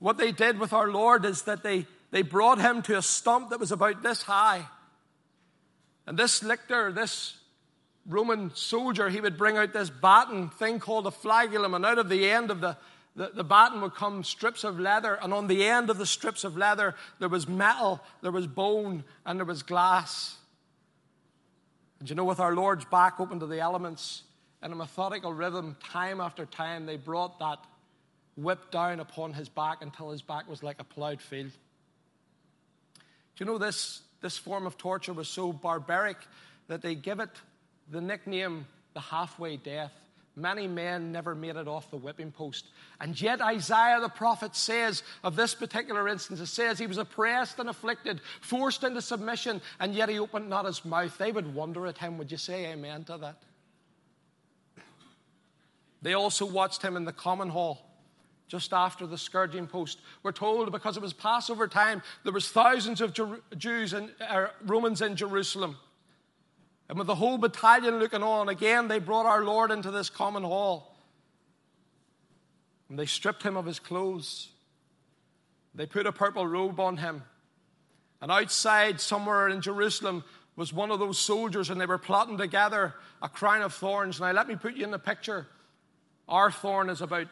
what 0.00 0.18
they 0.18 0.32
did 0.32 0.58
with 0.58 0.74
our 0.74 0.90
Lord 0.90 1.24
is 1.24 1.42
that 1.42 1.62
they, 1.62 1.86
they 2.10 2.22
brought 2.22 2.60
him 2.60 2.82
to 2.82 2.98
a 2.98 3.02
stump 3.02 3.50
that 3.50 3.60
was 3.60 3.72
about 3.72 4.02
this 4.02 4.22
high. 4.22 4.66
And 6.06 6.18
this 6.18 6.42
lictor, 6.42 6.92
this 6.92 7.36
Roman 8.06 8.54
soldier, 8.54 9.08
he 9.08 9.20
would 9.20 9.38
bring 9.38 9.56
out 9.56 9.72
this 9.72 9.90
baton 9.90 10.48
thing 10.50 10.80
called 10.80 11.06
a 11.06 11.10
flagellum, 11.10 11.74
and 11.74 11.86
out 11.86 11.98
of 11.98 12.08
the 12.08 12.28
end 12.28 12.50
of 12.50 12.60
the, 12.60 12.76
the, 13.14 13.30
the 13.34 13.44
baton 13.44 13.80
would 13.82 13.94
come 13.94 14.24
strips 14.24 14.64
of 14.64 14.80
leather, 14.80 15.14
and 15.22 15.32
on 15.32 15.46
the 15.46 15.64
end 15.64 15.90
of 15.90 15.98
the 15.98 16.06
strips 16.06 16.42
of 16.42 16.56
leather, 16.56 16.94
there 17.20 17.28
was 17.28 17.46
metal, 17.46 18.00
there 18.22 18.32
was 18.32 18.46
bone, 18.46 19.04
and 19.24 19.38
there 19.38 19.46
was 19.46 19.62
glass. 19.62 20.36
And 22.00 22.08
you 22.08 22.16
know, 22.16 22.24
with 22.24 22.40
our 22.40 22.54
Lord's 22.54 22.86
back 22.86 23.20
open 23.20 23.38
to 23.40 23.46
the 23.46 23.60
elements, 23.60 24.22
in 24.62 24.72
a 24.72 24.76
methodical 24.76 25.32
rhythm, 25.32 25.76
time 25.82 26.20
after 26.20 26.44
time, 26.44 26.86
they 26.86 26.96
brought 26.96 27.38
that 27.38 27.58
whip 28.36 28.70
down 28.70 29.00
upon 29.00 29.32
his 29.32 29.48
back 29.48 29.82
until 29.82 30.10
his 30.10 30.22
back 30.22 30.48
was 30.48 30.62
like 30.62 30.80
a 30.80 30.84
plowed 30.84 31.20
field. 31.20 31.52
Do 33.36 33.44
you 33.44 33.50
know 33.50 33.58
this, 33.58 34.02
this 34.20 34.36
form 34.36 34.66
of 34.66 34.76
torture 34.76 35.12
was 35.12 35.28
so 35.28 35.52
barbaric 35.52 36.18
that 36.68 36.82
they 36.82 36.94
give 36.94 37.20
it 37.20 37.30
the 37.90 38.00
nickname 38.00 38.66
the 38.94 39.00
halfway 39.00 39.56
death? 39.56 39.92
Many 40.36 40.68
men 40.68 41.10
never 41.10 41.34
made 41.34 41.56
it 41.56 41.66
off 41.66 41.90
the 41.90 41.96
whipping 41.96 42.30
post. 42.30 42.66
And 43.00 43.20
yet, 43.20 43.40
Isaiah 43.40 44.00
the 44.00 44.08
prophet 44.08 44.54
says 44.54 45.02
of 45.24 45.36
this 45.36 45.54
particular 45.54 46.08
instance, 46.08 46.40
it 46.40 46.46
says 46.46 46.78
he 46.78 46.86
was 46.86 46.98
oppressed 46.98 47.58
and 47.58 47.68
afflicted, 47.68 48.20
forced 48.40 48.84
into 48.84 49.02
submission, 49.02 49.60
and 49.80 49.94
yet 49.94 50.08
he 50.08 50.18
opened 50.18 50.48
not 50.48 50.66
his 50.66 50.84
mouth. 50.84 51.18
They 51.18 51.32
would 51.32 51.52
wonder 51.54 51.86
at 51.86 51.98
him. 51.98 52.16
Would 52.18 52.30
you 52.30 52.38
say 52.38 52.66
amen 52.66 53.04
to 53.04 53.18
that? 53.18 53.42
They 56.00 56.14
also 56.14 56.46
watched 56.46 56.80
him 56.80 56.96
in 56.96 57.04
the 57.04 57.12
common 57.12 57.50
hall 57.50 57.89
just 58.50 58.72
after 58.72 59.06
the 59.06 59.16
scourging 59.16 59.68
post. 59.68 60.00
We're 60.24 60.32
told 60.32 60.72
because 60.72 60.96
it 60.96 61.02
was 61.02 61.12
Passover 61.12 61.68
time, 61.68 62.02
there 62.24 62.32
was 62.32 62.48
thousands 62.48 63.00
of 63.00 63.16
Jews 63.56 63.92
and 63.92 64.10
uh, 64.20 64.48
Romans 64.66 65.00
in 65.00 65.14
Jerusalem. 65.14 65.76
And 66.88 66.98
with 66.98 67.06
the 67.06 67.14
whole 67.14 67.38
battalion 67.38 68.00
looking 68.00 68.24
on, 68.24 68.48
again, 68.48 68.88
they 68.88 68.98
brought 68.98 69.24
our 69.24 69.44
Lord 69.44 69.70
into 69.70 69.92
this 69.92 70.10
common 70.10 70.42
hall. 70.42 70.96
And 72.88 72.98
they 72.98 73.06
stripped 73.06 73.44
him 73.44 73.56
of 73.56 73.66
his 73.66 73.78
clothes. 73.78 74.48
They 75.72 75.86
put 75.86 76.08
a 76.08 76.12
purple 76.12 76.44
robe 76.44 76.80
on 76.80 76.96
him. 76.96 77.22
And 78.20 78.32
outside, 78.32 79.00
somewhere 79.00 79.48
in 79.48 79.60
Jerusalem, 79.60 80.24
was 80.56 80.72
one 80.72 80.90
of 80.90 80.98
those 80.98 81.20
soldiers, 81.20 81.70
and 81.70 81.80
they 81.80 81.86
were 81.86 81.98
plotting 81.98 82.36
together 82.36 82.94
a 83.22 83.28
crown 83.28 83.62
of 83.62 83.72
thorns. 83.72 84.18
Now, 84.18 84.32
let 84.32 84.48
me 84.48 84.56
put 84.56 84.74
you 84.74 84.82
in 84.82 84.90
the 84.90 84.98
picture. 84.98 85.46
Our 86.28 86.50
thorn 86.50 86.90
is 86.90 87.00
about 87.00 87.28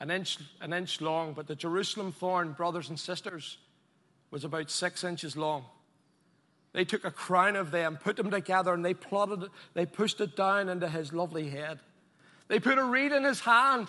an 0.00 0.10
inch, 0.10 0.38
an 0.60 0.72
inch 0.72 1.00
long, 1.00 1.32
but 1.32 1.46
the 1.46 1.54
Jerusalem 1.54 2.12
thorn, 2.12 2.52
brothers 2.52 2.88
and 2.88 2.98
sisters, 2.98 3.58
was 4.30 4.44
about 4.44 4.70
six 4.70 5.04
inches 5.04 5.36
long. 5.36 5.64
They 6.72 6.84
took 6.84 7.04
a 7.04 7.10
crown 7.10 7.54
of 7.54 7.70
them, 7.70 7.98
put 8.02 8.16
them 8.16 8.30
together, 8.30 8.74
and 8.74 8.84
they 8.84 8.94
plotted 8.94 9.44
it, 9.44 9.50
they 9.74 9.86
pushed 9.86 10.20
it 10.20 10.36
down 10.36 10.68
into 10.68 10.88
his 10.88 11.12
lovely 11.12 11.48
head. 11.48 11.78
They 12.48 12.58
put 12.58 12.78
a 12.78 12.84
reed 12.84 13.12
in 13.12 13.22
his 13.22 13.40
hand, 13.40 13.88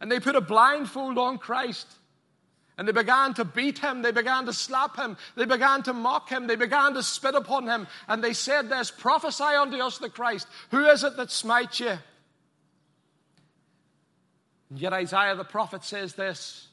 and 0.00 0.12
they 0.12 0.20
put 0.20 0.36
a 0.36 0.40
blindfold 0.40 1.16
on 1.16 1.38
Christ. 1.38 1.86
And 2.76 2.88
they 2.88 2.92
began 2.92 3.34
to 3.34 3.44
beat 3.44 3.78
him, 3.78 4.02
they 4.02 4.12
began 4.12 4.46
to 4.46 4.52
slap 4.52 4.96
him, 4.96 5.16
they 5.36 5.44
began 5.46 5.82
to 5.84 5.92
mock 5.92 6.28
him, 6.28 6.46
they 6.46 6.56
began 6.56 6.94
to 6.94 7.02
spit 7.02 7.34
upon 7.34 7.66
him, 7.66 7.86
and 8.08 8.22
they 8.22 8.32
said 8.32 8.68
this 8.68 8.90
Prophesy 8.90 9.44
unto 9.44 9.78
us 9.78 9.98
the 9.98 10.10
Christ. 10.10 10.48
Who 10.70 10.84
is 10.86 11.04
it 11.04 11.16
that 11.16 11.30
smites 11.30 11.80
you? 11.80 11.98
And 14.72 14.80
yet 14.80 14.94
Isaiah 14.94 15.36
the 15.36 15.44
prophet 15.44 15.84
says 15.84 16.14
this 16.14 16.66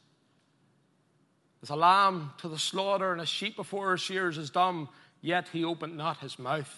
as 1.62 1.70
a 1.70 1.76
lamb 1.76 2.32
to 2.38 2.48
the 2.48 2.58
slaughter 2.58 3.12
and 3.12 3.20
a 3.20 3.26
sheep 3.26 3.58
before 3.58 3.90
her 3.90 3.98
shears 3.98 4.38
is 4.38 4.50
dumb, 4.50 4.88
yet 5.20 5.50
he 5.52 5.66
opened 5.66 5.98
not 5.98 6.20
his 6.20 6.40
mouth. 6.40 6.74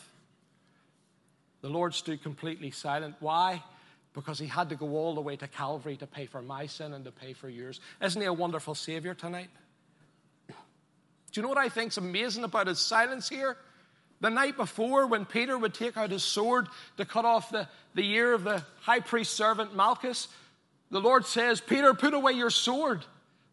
The 1.62 1.70
Lord 1.70 1.94
stood 1.94 2.24
completely 2.24 2.72
silent. 2.72 3.18
Why? 3.20 3.62
Because 4.16 4.40
he 4.40 4.48
had 4.48 4.70
to 4.70 4.75
go 4.75 4.96
all 4.96 5.13
the 5.13 5.22
way 5.22 5.36
to 5.36 5.48
Calvary 5.48 5.96
to 5.98 6.08
pay 6.08 6.25
for 6.25 6.42
my 6.42 6.66
sin 6.66 6.92
and 6.92 7.06
to 7.06 7.12
pay 7.12 7.34
for 7.34 7.48
yours. 7.48 7.80
Isn't 8.01 8.20
he 8.20 8.25
a 8.25 8.34
wonderful 8.34 8.74
Savior 8.74 9.13
tonight? 9.13 9.51
Do 10.48 10.56
you 11.36 11.44
know 11.44 11.50
what 11.50 11.60
I 11.60 11.70
think's 11.70 11.98
amazing 11.98 12.46
about 12.46 12.66
his 12.66 12.80
silence 12.80 13.30
here? 13.30 13.58
The 14.22 14.32
night 14.32 14.58
before, 14.58 15.06
when 15.06 15.25
Peter 15.25 15.56
would 15.56 15.75
take 15.75 15.98
out 15.98 16.10
his 16.10 16.24
sword 16.24 16.68
to 16.98 17.06
cut 17.06 17.25
off 17.25 17.51
the, 17.51 17.68
the 17.94 18.10
ear 18.10 18.34
of 18.34 18.44
the 18.44 18.63
high 18.80 19.01
priest 19.01 19.34
servant 19.36 19.75
Malchus, 19.75 20.28
the 20.91 21.00
Lord 21.00 21.25
says, 21.25 21.62
Peter, 21.62 21.93
put 21.93 22.13
away 22.13 22.33
your 22.33 22.50
sword. 22.50 23.05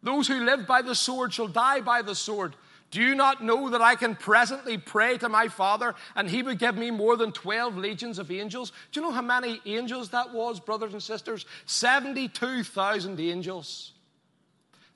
Those 0.03 0.27
who 0.27 0.45
live 0.45 0.67
by 0.67 0.81
the 0.81 0.95
sword 0.95 1.33
shall 1.33 1.47
die 1.47 1.81
by 1.81 2.01
the 2.01 2.15
sword. 2.15 2.55
Do 2.91 3.01
you 3.01 3.13
not 3.15 3.43
know 3.43 3.69
that 3.69 3.81
I 3.81 3.95
can 3.95 4.15
presently 4.15 4.77
pray 4.77 5.17
to 5.19 5.29
my 5.29 5.47
Father 5.47 5.93
and 6.15 6.29
he 6.29 6.41
would 6.41 6.57
give 6.57 6.75
me 6.75 6.89
more 6.89 7.15
than 7.15 7.31
12 7.31 7.77
legions 7.77 8.17
of 8.17 8.31
angels? 8.31 8.71
Do 8.91 8.99
you 8.99 9.05
know 9.05 9.13
how 9.13 9.21
many 9.21 9.61
angels 9.65 10.09
that 10.09 10.33
was, 10.33 10.59
brothers 10.59 10.93
and 10.93 11.03
sisters? 11.03 11.45
72,000 11.65 13.19
angels. 13.19 13.91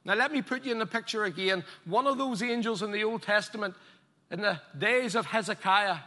Now, 0.06 0.16
let 0.16 0.34
me 0.34 0.42
put 0.42 0.66
you 0.66 0.72
in 0.72 0.80
the 0.80 0.86
picture 0.86 1.24
again. 1.24 1.64
One 1.86 2.08
of 2.08 2.18
those 2.18 2.42
angels 2.42 2.82
in 2.82 2.92
the 2.92 3.04
Old 3.04 3.22
Testament, 3.22 3.76
in 4.32 4.42
the 4.42 4.60
days 4.78 5.16
of 5.16 5.28
Hezekiah, 5.28 5.98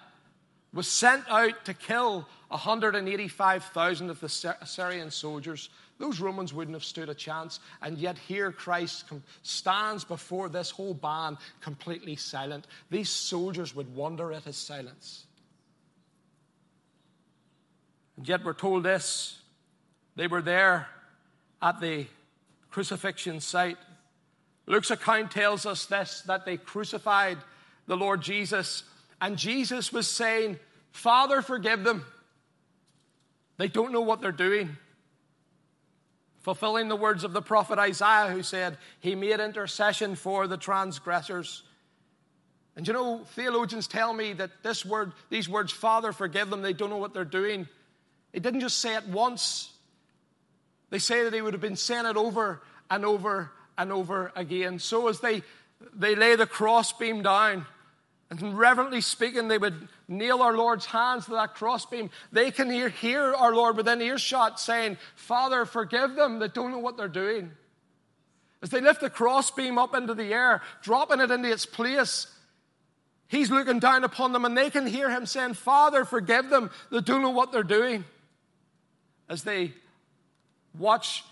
was 0.75 0.89
sent 0.89 1.25
out 1.31 1.65
to 1.65 1.73
kill 1.73 2.29
185,000 2.49 4.11
of 4.11 4.21
the 4.21 4.29
Syrian 4.29 5.11
soldiers. 5.11 5.71
Those 5.99 6.21
Romans 6.21 6.53
wouldn't 6.53 6.75
have 6.75 6.85
stood 6.85 7.09
a 7.09 7.15
chance. 7.15 7.59
And 7.81 7.97
yet, 7.97 8.19
here 8.19 8.53
Christ 8.53 9.05
stands 9.43 10.05
before 10.05 10.49
this 10.49 10.71
whole 10.71 10.95
band 10.95 11.39
completely 11.61 12.17
silent. 12.17 12.67
These 12.91 13.09
soldiers 13.09 13.75
would 13.75 13.95
wonder 13.95 14.33
at 14.33 14.45
his 14.45 14.57
silence. 14.57 15.25
And 18.17 18.29
yet, 18.29 18.45
we're 18.45 18.53
told 18.53 18.83
this 18.83 19.39
they 20.17 20.27
were 20.27 20.43
there 20.43 20.89
at 21.63 21.81
the 21.81 22.07
crucifixion 22.71 23.41
site. 23.41 23.79
Luke's 24.67 24.91
account 24.91 25.31
tells 25.31 25.65
us 25.65 25.87
this 25.87 26.23
that 26.23 26.45
they 26.45 26.59
crucified 26.59 27.39
the 27.87 27.97
Lord 27.97 28.21
Jesus, 28.21 28.83
and 29.21 29.39
Jesus 29.39 29.93
was 29.93 30.09
saying, 30.09 30.59
Father, 30.91 31.41
forgive 31.41 31.85
them. 31.85 32.05
They 33.59 33.69
don't 33.69 33.93
know 33.93 34.01
what 34.01 34.21
they're 34.21 34.33
doing. 34.33 34.77
Fulfilling 36.47 36.87
the 36.87 36.95
words 36.95 37.25
of 37.25 37.33
the 37.33 37.43
prophet 37.43 37.77
Isaiah, 37.77 38.29
who 38.29 38.45
said, 38.45 38.79
He 39.01 39.17
made 39.17 39.41
intercession 39.41 40.15
for 40.15 40.47
the 40.47 40.57
transgressors. 40.57 41.65
And 42.77 42.87
you 42.87 42.95
know, 42.95 43.25
theologians 43.35 43.89
tell 43.89 44.15
me 44.15 44.33
that 44.35 44.63
this 44.63 44.87
word, 44.87 45.11
these 45.29 45.49
words, 45.49 45.73
Father, 45.73 46.13
forgive 46.13 46.49
them, 46.49 46.63
they 46.63 46.73
don't 46.73 46.89
know 46.89 46.99
what 46.99 47.13
they're 47.13 47.25
doing. 47.25 47.67
He 48.33 48.39
didn't 48.39 48.61
just 48.61 48.79
say 48.79 48.95
it 48.95 49.09
once. 49.09 49.73
They 50.91 51.01
say 51.01 51.25
that 51.25 51.35
he 51.35 51.43
would 51.43 51.53
have 51.53 51.61
been 51.61 51.75
saying 51.75 52.07
it 52.07 52.17
over 52.17 52.63
and 52.93 53.05
over 53.05 53.51
and 53.77 53.91
over 53.91 54.31
again. 54.37 54.79
So 54.79 55.09
as 55.09 55.19
they, 55.19 55.43
they 55.97 56.15
lay 56.15 56.37
the 56.37 56.47
crossbeam 56.47 57.25
down, 57.25 57.67
and 58.29 58.59
reverently 58.59 59.01
speaking, 59.01 59.47
they 59.47 59.59
would 59.59 59.89
nail 60.09 60.43
our 60.43 60.57
Lord's 60.57 60.87
hands 60.87 61.27
to 61.27 61.33
that 61.33 61.55
crossbeam. 61.55 62.11
They 62.33 62.51
can 62.51 62.71
hear, 62.71 62.89
hear 62.89 63.35
our 63.35 63.55
Lord 63.55 63.77
within 63.77 64.03
earshot 64.03 64.59
saying, 64.59 64.99
Father, 65.15 65.65
forgive 65.65 66.17
them 66.17 66.39
They 66.39 66.49
don't 66.49 66.73
know 66.73 66.79
what 66.79 66.97
they're 66.97 67.09
doing. 67.09 67.53
As 68.63 68.71
they 68.71 68.81
lift 68.81 69.01
the 69.01 69.11
crossbeam 69.11 69.79
up 69.79 69.95
into 69.95 70.15
the 70.15 70.33
air, 70.33 70.63
dropping 70.83 71.21
it 71.21 71.31
into 71.31 71.51
its 71.51 71.67
place, 71.67 72.27
He's 73.29 73.51
looking 73.51 73.81
down 73.81 74.05
upon 74.05 74.33
them 74.33 74.45
and 74.45 74.57
they 74.57 74.71
can 74.71 74.87
hear 74.87 75.11
Him 75.11 75.27
saying, 75.27 75.55
Father, 75.55 76.05
forgive 76.05 76.49
them 76.49 76.71
They 76.91 77.01
don't 77.01 77.23
know 77.23 77.31
what 77.31 77.53
they're 77.53 77.63
doing. 77.63 78.05
As 79.29 79.45
they 79.45 79.73
watch 80.79 81.25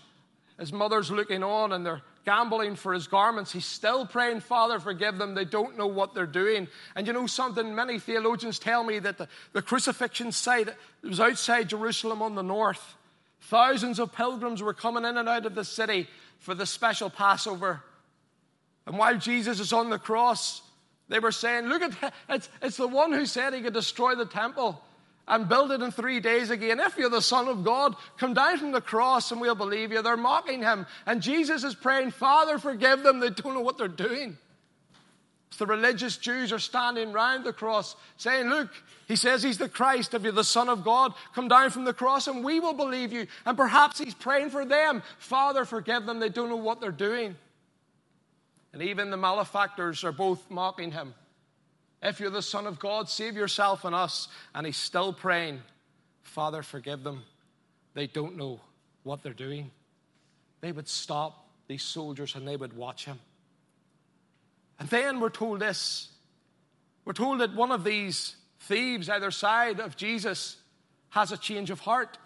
his 0.59 0.71
mother's 0.71 1.11
looking 1.11 1.43
on 1.43 1.71
and 1.71 1.85
they're 1.85 2.01
gambling 2.25 2.75
for 2.75 2.93
his 2.93 3.07
garments. 3.07 3.51
He's 3.51 3.65
still 3.65 4.05
praying, 4.05 4.41
Father, 4.41 4.79
forgive 4.79 5.17
them. 5.17 5.35
They 5.35 5.45
don't 5.45 5.77
know 5.77 5.87
what 5.87 6.13
they're 6.13 6.25
doing. 6.25 6.67
And 6.95 7.05
you 7.07 7.13
know 7.13 7.27
something? 7.27 7.75
Many 7.75 7.99
theologians 7.99 8.59
tell 8.59 8.83
me 8.83 8.99
that 8.99 9.17
the, 9.17 9.27
the 9.53 9.61
crucifixion 9.61 10.31
site 10.31 10.69
was 11.03 11.19
outside 11.19 11.69
Jerusalem 11.69 12.21
on 12.21 12.35
the 12.35 12.41
north. 12.41 12.95
Thousands 13.41 13.99
of 13.99 14.11
pilgrims 14.11 14.63
were 14.63 14.73
coming 14.73 15.05
in 15.05 15.17
and 15.17 15.29
out 15.29 15.45
of 15.45 15.55
the 15.55 15.63
city 15.63 16.07
for 16.39 16.55
the 16.55 16.65
special 16.65 17.09
Passover. 17.09 17.81
And 18.87 18.97
while 18.97 19.17
Jesus 19.17 19.59
is 19.59 19.71
on 19.71 19.89
the 19.89 19.99
cross, 19.99 20.61
they 21.07 21.19
were 21.19 21.31
saying, 21.31 21.65
Look 21.65 21.83
at 21.83 22.13
it's, 22.29 22.49
it's 22.61 22.77
the 22.77 22.87
one 22.87 23.11
who 23.11 23.25
said 23.25 23.53
he 23.53 23.61
could 23.61 23.73
destroy 23.73 24.15
the 24.15 24.25
temple 24.25 24.81
and 25.27 25.49
build 25.49 25.71
it 25.71 25.81
in 25.81 25.91
three 25.91 26.19
days 26.19 26.49
again. 26.49 26.79
If 26.79 26.97
you're 26.97 27.09
the 27.09 27.21
Son 27.21 27.47
of 27.47 27.63
God, 27.63 27.95
come 28.17 28.33
down 28.33 28.57
from 28.57 28.71
the 28.71 28.81
cross 28.81 29.31
and 29.31 29.41
we'll 29.41 29.55
believe 29.55 29.91
you. 29.91 30.01
They're 30.01 30.17
mocking 30.17 30.61
him. 30.61 30.85
And 31.05 31.21
Jesus 31.21 31.63
is 31.63 31.73
praying, 31.73 32.11
Father, 32.11 32.59
forgive 32.59 33.03
them. 33.03 33.19
They 33.19 33.31
don't 33.31 33.53
know 33.53 33.61
what 33.61 33.77
they're 33.77 33.87
doing. 33.87 34.37
the 35.57 35.65
religious 35.65 36.17
Jews 36.17 36.51
are 36.51 36.59
standing 36.59 37.11
round 37.11 37.45
the 37.45 37.53
cross 37.53 37.95
saying, 38.17 38.49
Look, 38.49 38.69
he 39.07 39.15
says 39.15 39.41
he's 39.41 39.57
the 39.57 39.69
Christ. 39.69 40.13
If 40.13 40.23
you're 40.23 40.31
the 40.31 40.43
Son 40.43 40.69
of 40.69 40.83
God, 40.83 41.13
come 41.33 41.47
down 41.47 41.69
from 41.69 41.85
the 41.85 41.93
cross 41.93 42.27
and 42.27 42.43
we 42.43 42.59
will 42.59 42.73
believe 42.73 43.11
you. 43.11 43.25
And 43.45 43.57
perhaps 43.57 43.97
he's 43.97 44.13
praying 44.13 44.49
for 44.49 44.65
them. 44.65 45.01
Father, 45.17 45.65
forgive 45.65 46.05
them. 46.05 46.19
They 46.19 46.29
don't 46.29 46.49
know 46.49 46.55
what 46.55 46.81
they're 46.81 46.91
doing. 46.91 47.35
And 48.73 48.83
even 48.83 49.09
the 49.09 49.17
malefactors 49.17 50.03
are 50.03 50.11
both 50.11 50.51
mocking 50.51 50.91
him. 50.91 51.13
If 52.05 52.19
you're 52.19 52.29
the 52.29 52.43
Son 52.43 52.67
of 52.67 52.77
God, 52.77 53.09
save 53.09 53.35
yourself 53.35 53.83
and 53.83 53.95
us. 53.95 54.27
And 54.53 54.67
he's 54.67 54.77
still 54.77 55.11
praying, 55.11 55.61
Father, 56.21 56.61
forgive 56.61 57.03
them. 57.03 57.23
They 57.95 58.05
don't 58.05 58.37
know 58.37 58.61
what 59.01 59.23
they're 59.23 59.33
doing. 59.33 59.71
They 60.61 60.71
would 60.71 60.87
stop 60.87 61.47
these 61.67 61.81
soldiers 61.81 62.35
and 62.35 62.47
they 62.47 62.57
would 62.57 62.73
watch 62.73 63.05
him. 63.05 63.19
And 64.79 64.87
then 64.89 65.19
we're 65.19 65.29
told 65.29 65.59
this 65.59 66.09
we're 67.05 67.13
told 67.13 67.39
that 67.39 67.55
one 67.55 67.71
of 67.71 67.83
these 67.83 68.35
thieves, 68.61 69.09
either 69.09 69.31
side 69.31 69.79
of 69.79 69.95
Jesus, 69.95 70.57
has 71.09 71.31
a 71.31 71.37
change 71.37 71.71
of 71.71 71.79
heart. 71.79 72.17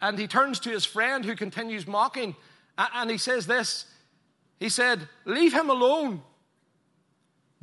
And 0.00 0.18
he 0.18 0.26
turns 0.26 0.60
to 0.60 0.70
his 0.70 0.84
friend 0.84 1.24
who 1.24 1.34
continues 1.34 1.86
mocking, 1.86 2.36
and 2.76 3.10
he 3.10 3.18
says 3.18 3.46
this 3.46 3.86
He 4.60 4.70
said, 4.70 5.08
Leave 5.26 5.52
him 5.52 5.68
alone. 5.68 6.22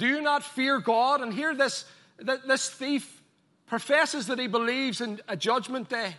Do 0.01 0.07
you 0.07 0.19
not 0.19 0.41
fear 0.41 0.79
God? 0.79 1.21
And 1.21 1.31
here 1.31 1.53
this, 1.53 1.85
this 2.17 2.67
thief 2.71 3.21
professes 3.67 4.25
that 4.27 4.39
he 4.39 4.47
believes 4.47 4.99
in 4.99 5.21
a 5.27 5.37
judgment 5.37 5.89
day. 5.89 6.15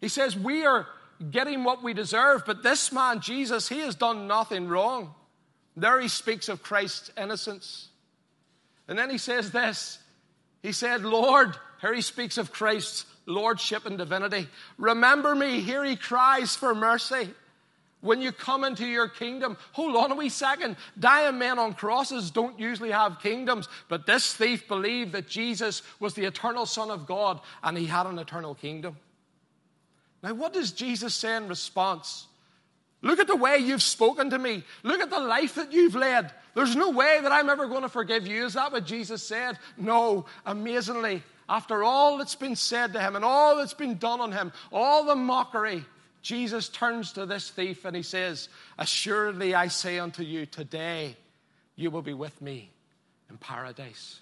He 0.00 0.06
says, 0.06 0.36
We 0.36 0.64
are 0.64 0.86
getting 1.28 1.64
what 1.64 1.82
we 1.82 1.92
deserve, 1.92 2.44
but 2.46 2.62
this 2.62 2.92
man, 2.92 3.20
Jesus, 3.20 3.68
he 3.68 3.80
has 3.80 3.96
done 3.96 4.28
nothing 4.28 4.68
wrong. 4.68 5.12
There 5.76 6.00
he 6.00 6.06
speaks 6.06 6.48
of 6.48 6.62
Christ's 6.62 7.10
innocence. 7.20 7.88
And 8.86 8.96
then 8.96 9.10
he 9.10 9.18
says 9.18 9.50
this 9.50 9.98
He 10.62 10.70
said, 10.70 11.02
Lord, 11.02 11.56
here 11.80 11.92
he 11.92 12.02
speaks 12.02 12.38
of 12.38 12.52
Christ's 12.52 13.06
lordship 13.26 13.86
and 13.86 13.98
divinity. 13.98 14.46
Remember 14.78 15.34
me. 15.34 15.62
Here 15.62 15.82
he 15.84 15.96
cries 15.96 16.54
for 16.54 16.76
mercy. 16.76 17.30
When 18.00 18.22
you 18.22 18.32
come 18.32 18.64
into 18.64 18.86
your 18.86 19.08
kingdom, 19.08 19.58
hold 19.72 19.94
on 19.94 20.10
a 20.10 20.14
wee 20.14 20.30
second. 20.30 20.76
Dying 20.98 21.38
men 21.38 21.58
on 21.58 21.74
crosses 21.74 22.30
don't 22.30 22.58
usually 22.58 22.90
have 22.90 23.20
kingdoms, 23.20 23.68
but 23.88 24.06
this 24.06 24.32
thief 24.32 24.66
believed 24.68 25.12
that 25.12 25.28
Jesus 25.28 25.82
was 26.00 26.14
the 26.14 26.24
eternal 26.24 26.64
Son 26.64 26.90
of 26.90 27.06
God 27.06 27.40
and 27.62 27.76
he 27.76 27.86
had 27.86 28.06
an 28.06 28.18
eternal 28.18 28.54
kingdom. 28.54 28.96
Now, 30.22 30.34
what 30.34 30.52
does 30.52 30.72
Jesus 30.72 31.14
say 31.14 31.36
in 31.36 31.48
response? 31.48 32.26
Look 33.02 33.18
at 33.18 33.26
the 33.26 33.36
way 33.36 33.58
you've 33.58 33.82
spoken 33.82 34.30
to 34.30 34.38
me. 34.38 34.62
Look 34.82 35.00
at 35.00 35.10
the 35.10 35.20
life 35.20 35.54
that 35.54 35.72
you've 35.72 35.94
led. 35.94 36.32
There's 36.54 36.76
no 36.76 36.90
way 36.90 37.20
that 37.22 37.32
I'm 37.32 37.48
ever 37.48 37.66
going 37.66 37.82
to 37.82 37.88
forgive 37.88 38.26
you. 38.26 38.44
Is 38.44 38.54
that 38.54 38.72
what 38.72 38.84
Jesus 38.84 39.22
said? 39.22 39.58
No, 39.78 40.26
amazingly, 40.44 41.22
after 41.48 41.82
all 41.82 42.18
that's 42.18 42.34
been 42.34 42.56
said 42.56 42.92
to 42.92 43.00
him 43.00 43.16
and 43.16 43.24
all 43.24 43.56
that's 43.56 43.74
been 43.74 43.96
done 43.96 44.20
on 44.20 44.32
him, 44.32 44.52
all 44.70 45.04
the 45.04 45.14
mockery, 45.14 45.84
Jesus 46.22 46.68
turns 46.68 47.12
to 47.12 47.24
this 47.24 47.50
thief 47.50 47.84
and 47.84 47.96
he 47.96 48.02
says, 48.02 48.48
Assuredly 48.78 49.54
I 49.54 49.68
say 49.68 49.98
unto 49.98 50.22
you, 50.22 50.46
today 50.46 51.16
you 51.76 51.90
will 51.90 52.02
be 52.02 52.14
with 52.14 52.40
me 52.42 52.70
in 53.30 53.38
paradise. 53.38 54.20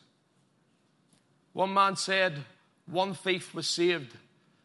One 1.52 1.74
man 1.74 1.96
said, 1.96 2.44
One 2.86 3.14
thief 3.14 3.54
was 3.54 3.66
saved 3.66 4.14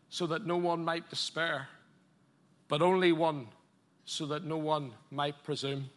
so 0.09 0.27
that 0.27 0.45
no 0.45 0.57
one 0.57 0.85
might 0.85 1.09
despair, 1.09 1.67
but 2.67 2.83
only 2.83 3.11
one 3.11 3.47
so 4.05 4.27
that 4.27 4.43
no 4.43 4.57
one 4.57 4.91
might 5.09 5.43
presume. 5.43 5.89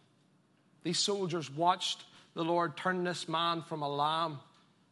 These 0.83 0.99
soldiers 0.99 1.51
watched 1.51 2.03
the 2.33 2.43
Lord 2.43 2.77
turn 2.77 3.03
this 3.03 3.27
man 3.27 3.61
from 3.61 3.81
a 3.81 3.89
lamb 3.89 4.39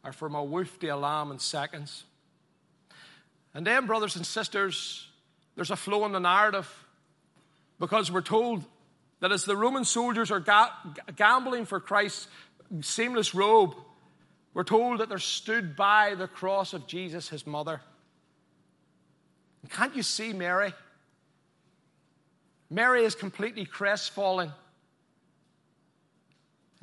or 0.04 0.12
from 0.12 0.34
a 0.34 0.44
wolf 0.44 0.78
to 0.80 0.88
a 0.88 0.96
lamb 0.96 1.32
in 1.32 1.38
seconds. 1.38 2.04
And 3.54 3.66
then, 3.66 3.86
brothers 3.86 4.16
and 4.16 4.26
sisters, 4.26 5.08
there's 5.56 5.70
a 5.70 5.76
flow 5.76 6.04
in 6.04 6.12
the 6.12 6.20
narrative 6.20 6.70
because 7.78 8.12
we're 8.12 8.20
told 8.20 8.64
that 9.20 9.32
as 9.32 9.44
the 9.44 9.56
Roman 9.56 9.84
soldiers 9.84 10.30
are 10.30 10.40
ga- 10.40 10.72
gambling 11.16 11.64
for 11.64 11.80
Christ's 11.80 12.28
seamless 12.82 13.34
robe, 13.34 13.74
we're 14.54 14.64
told 14.64 15.00
that 15.00 15.08
they're 15.08 15.18
stood 15.18 15.74
by 15.74 16.14
the 16.14 16.28
cross 16.28 16.72
of 16.72 16.86
Jesus, 16.86 17.28
his 17.28 17.46
mother. 17.46 17.80
And 19.62 19.70
can't 19.70 19.96
you 19.96 20.02
see 20.02 20.32
Mary? 20.32 20.72
Mary 22.70 23.04
is 23.04 23.14
completely 23.14 23.64
crestfallen. 23.64 24.52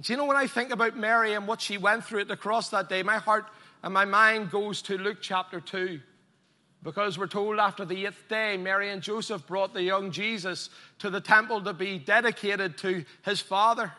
Do 0.02 0.12
you 0.12 0.18
know 0.18 0.26
when 0.26 0.38
I 0.38 0.48
think 0.48 0.72
about 0.72 0.98
Mary 0.98 1.34
and 1.34 1.48
what 1.48 1.62
she 1.62 1.78
went 1.78 2.04
through 2.04 2.22
at 2.22 2.28
the 2.28 2.38
cross 2.38 2.70
that 2.70 2.90
day, 2.90 3.04
my 3.04 3.18
heart 3.18 3.46
and 3.84 3.94
my 3.94 4.06
mind 4.06 4.50
goes 4.50 4.82
to 4.84 4.98
Luke 4.98 5.20
chapter 5.22 5.60
2. 5.60 6.00
Because 6.84 7.18
we're 7.18 7.28
told 7.28 7.60
after 7.60 7.86
the 7.86 8.06
eighth 8.06 8.28
day, 8.28 8.58
Mary 8.58 8.90
and 8.90 9.02
Joseph 9.02 9.48
brought 9.48 9.74
the 9.74 9.82
young 9.82 10.12
Jesus 10.12 10.70
to 11.00 11.10
the 11.10 11.22
temple 11.22 11.62
to 11.64 11.74
be 11.74 11.98
dedicated 11.98 12.78
to 12.80 13.06
his 13.24 13.40
father. 13.40 13.94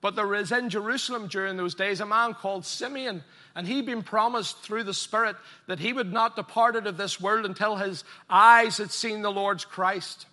But 0.00 0.14
there 0.14 0.26
was 0.26 0.52
in 0.52 0.70
Jerusalem 0.70 1.26
during 1.26 1.56
those 1.56 1.74
days 1.74 2.00
a 2.00 2.06
man 2.06 2.34
called 2.34 2.64
Simeon, 2.64 3.24
and 3.56 3.66
he'd 3.66 3.86
been 3.86 4.02
promised 4.02 4.58
through 4.58 4.84
the 4.84 4.94
Spirit 4.94 5.34
that 5.66 5.80
he 5.80 5.92
would 5.92 6.12
not 6.12 6.36
depart 6.36 6.76
out 6.76 6.86
of 6.86 6.96
this 6.96 7.20
world 7.20 7.44
until 7.44 7.76
his 7.76 8.04
eyes 8.30 8.76
had 8.76 8.90
seen 8.90 9.22
the 9.22 9.32
Lord's 9.32 9.64
Christ. 9.64 10.26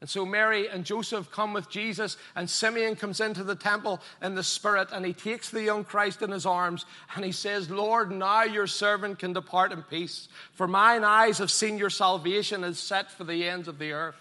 And 0.00 0.10
so 0.10 0.26
Mary 0.26 0.68
and 0.68 0.84
Joseph 0.84 1.30
come 1.30 1.54
with 1.54 1.70
Jesus, 1.70 2.16
and 2.36 2.50
Simeon 2.50 2.94
comes 2.94 3.20
into 3.20 3.42
the 3.42 3.54
temple 3.54 4.00
in 4.20 4.34
the 4.34 4.42
Spirit, 4.42 4.88
and 4.92 5.06
he 5.06 5.14
takes 5.14 5.50
the 5.50 5.62
young 5.62 5.84
Christ 5.84 6.20
in 6.20 6.30
his 6.30 6.44
arms, 6.44 6.84
and 7.16 7.24
he 7.24 7.32
says, 7.32 7.70
Lord, 7.70 8.10
now 8.10 8.42
your 8.42 8.66
servant 8.66 9.18
can 9.18 9.32
depart 9.32 9.72
in 9.72 9.82
peace, 9.82 10.28
for 10.52 10.68
mine 10.68 11.04
eyes 11.04 11.38
have 11.38 11.50
seen 11.50 11.78
your 11.78 11.90
salvation 11.90 12.64
is 12.64 12.78
set 12.78 13.10
for 13.10 13.24
the 13.24 13.48
ends 13.48 13.66
of 13.66 13.78
the 13.78 13.92
earth. 13.92 14.16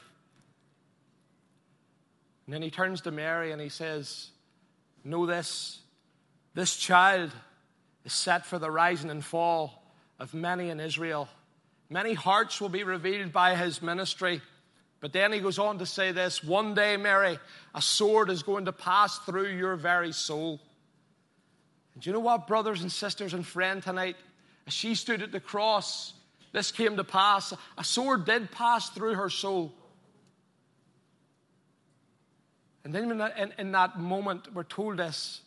And 2.45 2.53
then 2.53 2.61
he 2.61 2.69
turns 2.69 3.01
to 3.01 3.11
Mary 3.11 3.51
and 3.51 3.61
he 3.61 3.69
says, 3.69 4.29
Know 5.03 5.25
this, 5.25 5.79
this 6.53 6.75
child 6.77 7.31
is 8.05 8.13
set 8.13 8.45
for 8.45 8.59
the 8.59 8.71
rising 8.71 9.09
and 9.09 9.23
fall 9.23 9.83
of 10.19 10.33
many 10.33 10.69
in 10.69 10.79
Israel. 10.79 11.27
Many 11.89 12.13
hearts 12.13 12.61
will 12.61 12.69
be 12.69 12.83
revealed 12.83 13.33
by 13.33 13.55
his 13.55 13.81
ministry. 13.81 14.41
But 15.03 15.11
then 15.11 15.33
he 15.33 15.39
goes 15.41 15.59
on 15.59 15.79
to 15.79 15.85
say 15.85 16.13
this 16.13 16.41
one 16.41 16.75
day, 16.75 16.95
Mary, 16.95 17.37
a 17.75 17.81
sword 17.81 18.29
is 18.29 18.41
going 18.41 18.63
to 18.65 18.71
pass 18.71 19.19
through 19.19 19.49
your 19.49 19.75
very 19.75 20.13
soul. 20.13 20.61
And 21.93 22.01
do 22.01 22.09
you 22.09 22.13
know 22.13 22.21
what, 22.21 22.47
brothers 22.47 22.81
and 22.81 22.89
sisters 22.89 23.33
and 23.33 23.45
friend, 23.45 23.83
tonight, 23.83 24.15
as 24.65 24.71
she 24.71 24.95
stood 24.95 25.21
at 25.21 25.33
the 25.33 25.41
cross, 25.41 26.13
this 26.53 26.71
came 26.71 26.95
to 26.95 27.03
pass. 27.03 27.53
A 27.77 27.83
sword 27.83 28.23
did 28.23 28.49
pass 28.49 28.91
through 28.91 29.15
her 29.15 29.29
soul. 29.29 29.73
And 32.85 32.95
then 32.95 33.11
in, 33.37 33.53
in 33.57 33.71
that 33.73 33.99
moment, 33.99 34.53
we're 34.53 34.63
told 34.63 34.95
this 34.95 35.41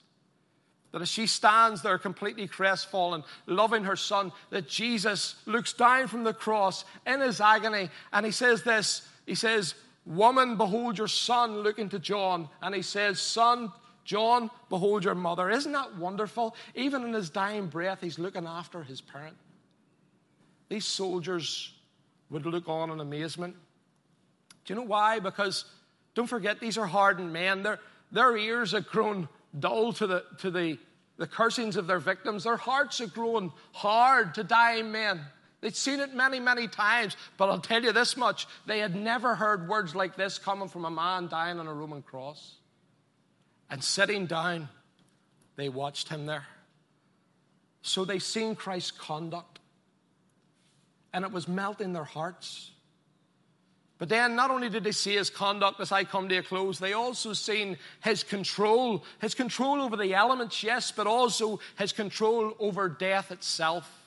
that 0.92 1.01
as 1.01 1.09
she 1.09 1.27
stands 1.27 1.81
there 1.81 1.99
completely 1.99 2.47
crestfallen, 2.47 3.25
loving 3.47 3.85
her 3.85 3.97
son, 3.97 4.33
that 4.51 4.69
Jesus 4.69 5.35
looks 5.47 5.73
down 5.73 6.09
from 6.09 6.25
the 6.25 6.35
cross 6.35 6.85
in 7.07 7.21
his 7.21 7.40
agony 7.40 7.88
and 8.12 8.27
he 8.27 8.33
says 8.33 8.62
this 8.62 9.01
he 9.27 9.35
says, 9.35 9.75
Woman, 10.07 10.57
behold 10.57 10.99
your 10.99 11.09
son, 11.09 11.59
looking 11.59 11.89
to 11.89 11.99
John. 11.99 12.49
And 12.62 12.75
he 12.75 12.83
says, 12.83 13.21
Son, 13.21 13.73
John, 14.05 14.51
behold 14.71 15.05
your 15.05 15.17
mother. 15.17 15.51
Isn't 15.51 15.73
that 15.73 15.97
wonderful? 15.97 16.55
Even 16.77 17.03
in 17.03 17.12
his 17.12 17.29
dying 17.29 17.67
breath, 17.67 18.01
he's 18.01 18.19
looking 18.19 18.47
after 18.47 18.85
his 18.85 19.01
parent. 19.01 19.37
These 20.69 20.85
soldiers 20.85 21.75
would 22.31 22.47
look 22.47 22.69
on 22.69 22.91
in 22.91 23.01
amazement. 23.01 23.57
Do 24.65 24.75
you 24.75 24.81
know 24.81 24.87
why? 24.87 25.19
Because 25.19 25.65
don't 26.15 26.27
forget, 26.27 26.61
these 26.61 26.79
are 26.79 26.87
hardened 26.87 27.33
men. 27.33 27.62
Their, 27.62 27.79
their 28.11 28.37
ears 28.37 28.73
have 28.73 28.87
grown 28.87 29.29
dull 29.59 29.93
to, 29.95 30.07
the, 30.07 30.25
to 30.39 30.51
the, 30.51 30.79
the 31.19 31.27
cursings 31.27 31.77
of 31.77 31.87
their 31.87 31.99
victims. 31.99 32.45
Their 32.45 32.57
hearts 32.57 32.99
have 33.01 33.12
grown 33.12 33.53
hard 33.73 34.35
to 34.35 34.45
dying 34.45 34.91
men. 34.91 35.21
They'd 35.66 35.74
seen 35.74 35.98
it 35.98 36.14
many, 36.14 36.38
many 36.38 36.68
times, 36.68 37.16
but 37.37 37.48
I'll 37.48 37.59
tell 37.59 37.83
you 37.83 37.90
this 37.90 38.16
much 38.16 38.46
they 38.66 38.79
had 38.79 38.94
never 38.94 39.35
heard 39.35 39.68
words 39.68 39.96
like 39.96 40.14
this 40.14 40.38
coming 40.38 40.68
from 40.68 40.85
a 40.85 40.90
man 40.92 41.26
dying 41.26 41.59
on 41.59 41.66
a 41.66 41.74
Roman 41.74 42.02
cross. 42.02 42.55
And 43.68 43.83
sitting 43.83 44.26
down, 44.26 44.68
they 45.57 45.68
watched 45.68 46.09
him 46.09 46.24
there. 46.24 46.46
So 47.83 48.05
they 48.05 48.20
seen 48.20 48.55
Christ's 48.55 48.92
conduct, 48.92 49.59
and 51.12 51.24
it 51.24 51.33
was 51.33 51.48
melting 51.48 51.92
their 51.92 52.05
hearts. 52.05 52.70
But 53.98 54.09
then, 54.09 54.37
not 54.37 54.52
only 54.52 54.68
did 54.68 54.85
they 54.85 54.92
see 54.92 55.16
his 55.16 55.31
conduct 55.31 55.81
as 55.81 55.90
I 55.90 56.05
come 56.05 56.29
to 56.29 56.37
a 56.37 56.42
close, 56.44 56.79
they 56.79 56.92
also 56.92 57.33
seen 57.33 57.76
his 58.05 58.22
control, 58.22 59.02
his 59.20 59.35
control 59.35 59.83
over 59.83 59.96
the 59.96 60.14
elements, 60.14 60.62
yes, 60.62 60.92
but 60.92 61.09
also 61.09 61.59
his 61.76 61.92
control 61.92 62.55
over 62.61 62.88
death 62.88 63.33
itself. 63.33 64.06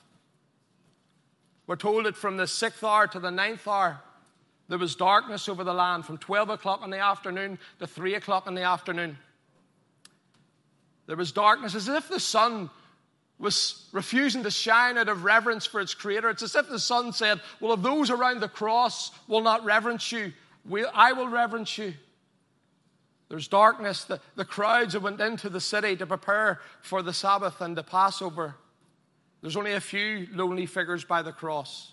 We're 1.69 1.75
told 1.75 2.08
that 2.08 2.15
from 2.15 2.38
the 2.38 2.47
sixth 2.47 2.84
hour 2.84 3.05
to 3.05 3.19
the 3.19 3.29
ninth 3.29 3.67
hour, 3.67 4.01
there 4.69 4.79
was 4.79 4.95
darkness 4.95 5.47
over 5.47 5.63
the 5.63 5.71
land 5.71 6.03
from 6.03 6.17
12 6.17 6.49
o'clock 6.49 6.84
in 6.84 6.89
the 6.89 6.97
afternoon 6.97 7.60
to 7.77 7.86
3 7.86 8.15
o'clock 8.15 8.47
in 8.47 8.55
the 8.55 8.63
afternoon. 8.63 9.19
There 11.05 11.15
was 11.15 11.32
darkness 11.32 11.75
as 11.75 11.88
if 11.88 12.10
the 12.10 12.19
sun 12.19 12.71
was 13.38 13.88
refusing 13.91 14.41
to 14.41 14.49
shine 14.49 14.97
out 14.97 15.10
of 15.10 15.23
reverence 15.23 15.67
for 15.67 15.79
its 15.79 15.93
creator. 15.93 16.32
It's 16.32 16.41
as 16.41 16.55
if 16.55 16.67
the 16.67 16.79
sun 16.79 17.13
said, 17.13 17.39
Well, 17.60 17.73
if 17.73 17.84
those 17.84 18.10
around 18.10 18.39
the 18.39 18.49
cross 18.49 19.12
will 19.27 19.41
not 19.41 19.63
reverence 19.63 20.12
you, 20.12 20.34
I 20.91 21.13
will 21.13 21.27
reverence 21.27 21.77
you. 21.77 21.93
There's 23.29 23.47
darkness. 23.47 24.05
The, 24.05 24.19
the 24.36 24.43
crowds 24.43 24.93
that 24.93 25.03
went 25.03 25.21
into 25.21 25.49
the 25.49 25.62
city 25.62 25.95
to 25.97 26.08
prepare 26.08 26.62
for 26.82 27.03
the 27.03 27.13
Sabbath 27.13 27.62
and 27.62 27.77
the 27.77 27.84
Passover. 27.84 28.55
There's 29.41 29.56
only 29.56 29.73
a 29.73 29.80
few 29.80 30.28
lonely 30.34 30.65
figures 30.65 31.06
by 31.06 31.21
the 31.21 31.32
cross. 31.32 31.91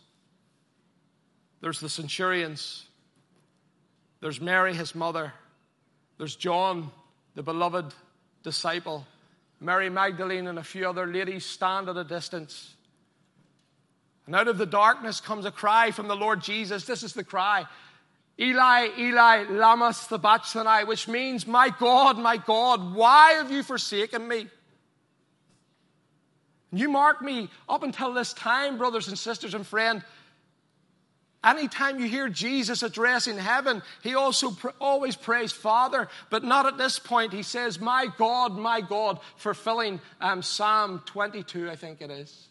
There's 1.61 1.81
the 1.81 1.89
centurions. 1.89 2.87
There's 4.21 4.41
Mary, 4.41 4.75
his 4.75 4.95
mother. 4.95 5.33
There's 6.19 6.35
John, 6.35 6.91
the 7.35 7.43
beloved 7.43 7.95
disciple. 8.43 9.07
Mary 9.61 9.89
Magdalene 9.89 10.49
and 10.49 10.59
a 10.59 10.65
few 10.65 10.89
other 10.89 11.07
ladies 11.07 11.45
stand 11.45 11.89
at 11.89 11.97
a 11.97 12.05
distance. 12.05 12.75
And 14.27 14.35
out 14.35 14.49
of 14.49 14.59
the 14.59 14.67
darkness 14.67 15.21
comes 15.21 15.45
a 15.45 15.51
cry 15.51 15.93
from 15.93 16.09
the 16.09 16.17
Lord 16.17 16.43
Jesus. 16.43 16.85
This 16.85 17.03
is 17.03 17.13
the 17.13 17.25
cry 17.25 17.67
Eli, 18.39 18.89
Eli, 18.99 19.45
lama 19.49 19.95
sabachthani, 19.95 20.85
which 20.85 21.09
means, 21.09 21.47
My 21.47 21.71
God, 21.71 22.19
my 22.19 22.37
God, 22.37 22.95
why 22.95 23.33
have 23.33 23.51
you 23.51 23.63
forsaken 23.63 24.29
me? 24.29 24.49
You 26.73 26.89
mark 26.89 27.23
me 27.23 27.49
up 27.69 27.83
until 27.83 28.13
this 28.13 28.33
time, 28.33 28.79
brothers 28.79 29.09
and 29.09 29.19
sisters 29.19 29.55
and 29.55 29.67
friends. 29.67 30.03
Anytime 31.45 32.01
you 32.01 32.09
hear 32.09 32.29
Jesus 32.29 32.83
addressing 32.83 33.39
heaven, 33.39 33.83
he 34.03 34.17
also 34.17 34.51
pr- 34.51 34.71
always 34.81 35.15
prays 35.15 35.53
Father, 35.53 36.09
but 36.29 36.43
not 36.43 36.67
at 36.67 36.77
this 36.77 36.99
point. 36.99 37.33
He 37.33 37.45
says, 37.45 37.79
My 37.79 38.09
God, 38.19 38.57
my 38.57 38.81
God, 38.81 39.21
fulfilling 39.37 40.01
um, 40.21 40.43
Psalm 40.43 41.03
22, 41.07 41.71
I 41.71 41.77
think 41.77 42.01
it 42.01 42.11
is. 42.11 42.49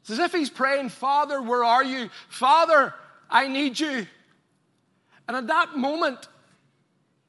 It's 0.00 0.10
as 0.10 0.18
if 0.18 0.32
he's 0.32 0.50
praying, 0.50 0.88
Father, 0.88 1.40
where 1.40 1.62
are 1.62 1.84
you? 1.84 2.10
Father, 2.28 2.92
I 3.30 3.46
need 3.46 3.78
you. 3.78 4.08
And 5.28 5.36
at 5.36 5.46
that 5.46 5.76
moment 5.76 6.26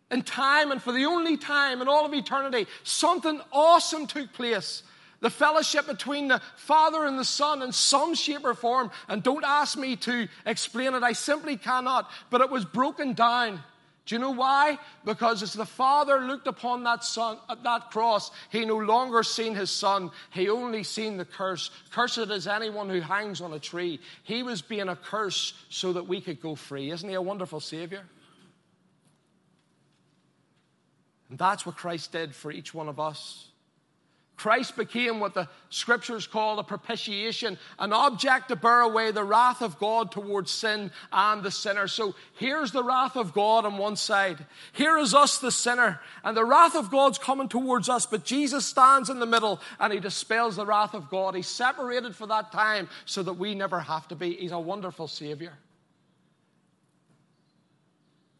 in 0.09 0.23
time, 0.23 0.71
and 0.71 0.81
for 0.81 0.91
the 0.91 1.05
only 1.05 1.37
time 1.37 1.79
in 1.79 1.87
all 1.87 2.07
of 2.07 2.13
eternity, 2.13 2.65
something 2.83 3.39
awesome 3.51 4.07
took 4.07 4.33
place 4.33 4.81
the 5.23 5.29
fellowship 5.29 5.87
between 5.87 6.27
the 6.27 6.41
Father 6.57 7.05
and 7.05 7.17
the 7.17 7.23
Son 7.23 7.61
in 7.61 7.71
some 7.71 8.13
shape 8.13 8.43
or 8.43 8.53
form. 8.53 8.91
And 9.07 9.23
don't 9.23 9.45
ask 9.45 9.77
me 9.77 9.95
to 9.95 10.27
explain 10.45 10.93
it, 10.93 11.01
I 11.01 11.13
simply 11.13 11.55
cannot. 11.55 12.11
But 12.29 12.41
it 12.41 12.49
was 12.49 12.65
broken 12.65 13.13
down. 13.13 13.63
Do 14.05 14.15
you 14.15 14.19
know 14.19 14.31
why? 14.31 14.77
Because 15.05 15.41
as 15.41 15.53
the 15.53 15.65
Father 15.65 16.19
looked 16.19 16.47
upon 16.47 16.83
that 16.83 17.05
son 17.05 17.37
at 17.49 17.63
that 17.63 17.89
cross, 17.89 18.31
he 18.49 18.65
no 18.65 18.75
longer 18.75 19.23
seen 19.23 19.55
his 19.55 19.71
son, 19.71 20.11
he 20.29 20.49
only 20.49 20.83
seen 20.83 21.15
the 21.15 21.23
curse. 21.23 21.71
Cursed 21.91 22.17
is 22.29 22.45
anyone 22.45 22.89
who 22.89 22.99
hangs 22.99 23.39
on 23.39 23.53
a 23.53 23.59
tree. 23.59 24.01
He 24.23 24.43
was 24.43 24.61
being 24.61 24.89
a 24.89 24.95
curse 24.97 25.53
so 25.69 25.93
that 25.93 26.05
we 26.05 26.19
could 26.19 26.41
go 26.41 26.55
free. 26.55 26.91
Isn't 26.91 27.07
he 27.07 27.15
a 27.15 27.21
wonderful 27.21 27.61
Savior? 27.61 28.03
And 31.29 31.39
that's 31.39 31.65
what 31.65 31.77
Christ 31.77 32.11
did 32.11 32.35
for 32.35 32.51
each 32.51 32.73
one 32.73 32.89
of 32.89 32.99
us. 32.99 33.47
Christ 34.43 34.75
became 34.75 35.21
what 35.21 35.33
the 35.33 35.47
scriptures 35.69 36.27
call 36.27 36.59
a 36.59 36.65
propitiation, 36.65 37.57
an 37.79 37.93
object 37.93 38.49
to 38.49 38.57
bear 38.57 38.81
away 38.81 39.09
the 39.09 39.23
wrath 39.23 39.61
of 39.61 39.79
God 39.79 40.11
towards 40.11 40.51
sin 40.51 40.91
and 41.13 41.41
the 41.41 41.49
sinner. 41.49 41.87
So 41.87 42.13
here's 42.37 42.73
the 42.73 42.83
wrath 42.83 43.15
of 43.15 43.33
God 43.33 43.63
on 43.63 43.77
one 43.77 43.95
side. 43.95 44.45
Here 44.73 44.97
is 44.97 45.15
us, 45.15 45.37
the 45.37 45.49
sinner, 45.49 46.01
and 46.25 46.35
the 46.35 46.43
wrath 46.43 46.75
of 46.75 46.91
God's 46.91 47.17
coming 47.17 47.47
towards 47.47 47.87
us, 47.87 48.05
but 48.05 48.25
Jesus 48.25 48.65
stands 48.65 49.09
in 49.09 49.19
the 49.19 49.25
middle 49.25 49.61
and 49.79 49.93
he 49.93 50.01
dispels 50.01 50.57
the 50.57 50.65
wrath 50.65 50.93
of 50.93 51.09
God. 51.09 51.35
He's 51.35 51.47
separated 51.47 52.13
for 52.13 52.27
that 52.27 52.51
time 52.51 52.89
so 53.05 53.23
that 53.23 53.35
we 53.35 53.55
never 53.55 53.79
have 53.79 54.09
to 54.09 54.15
be. 54.15 54.33
He's 54.33 54.51
a 54.51 54.59
wonderful 54.59 55.07
Savior. 55.07 55.53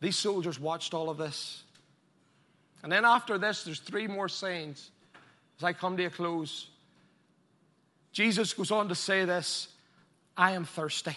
These 0.02 0.18
soldiers 0.18 0.60
watched 0.60 0.94
all 0.94 1.10
of 1.10 1.18
this. 1.18 1.64
And 2.84 2.92
then 2.92 3.06
after 3.06 3.38
this, 3.38 3.64
there's 3.64 3.80
three 3.80 4.08
more 4.08 4.28
sayings 4.28 4.92
as 5.58 5.64
I 5.64 5.74
come 5.74 5.98
to 5.98 6.06
a 6.06 6.10
close, 6.10 6.70
Jesus 8.12 8.54
goes 8.54 8.72
on 8.72 8.90
to 8.90 8.96
say 8.96 9.26
this 9.26 9.68
I 10.38 10.52
am 10.52 10.66
thirsty. 10.66 11.16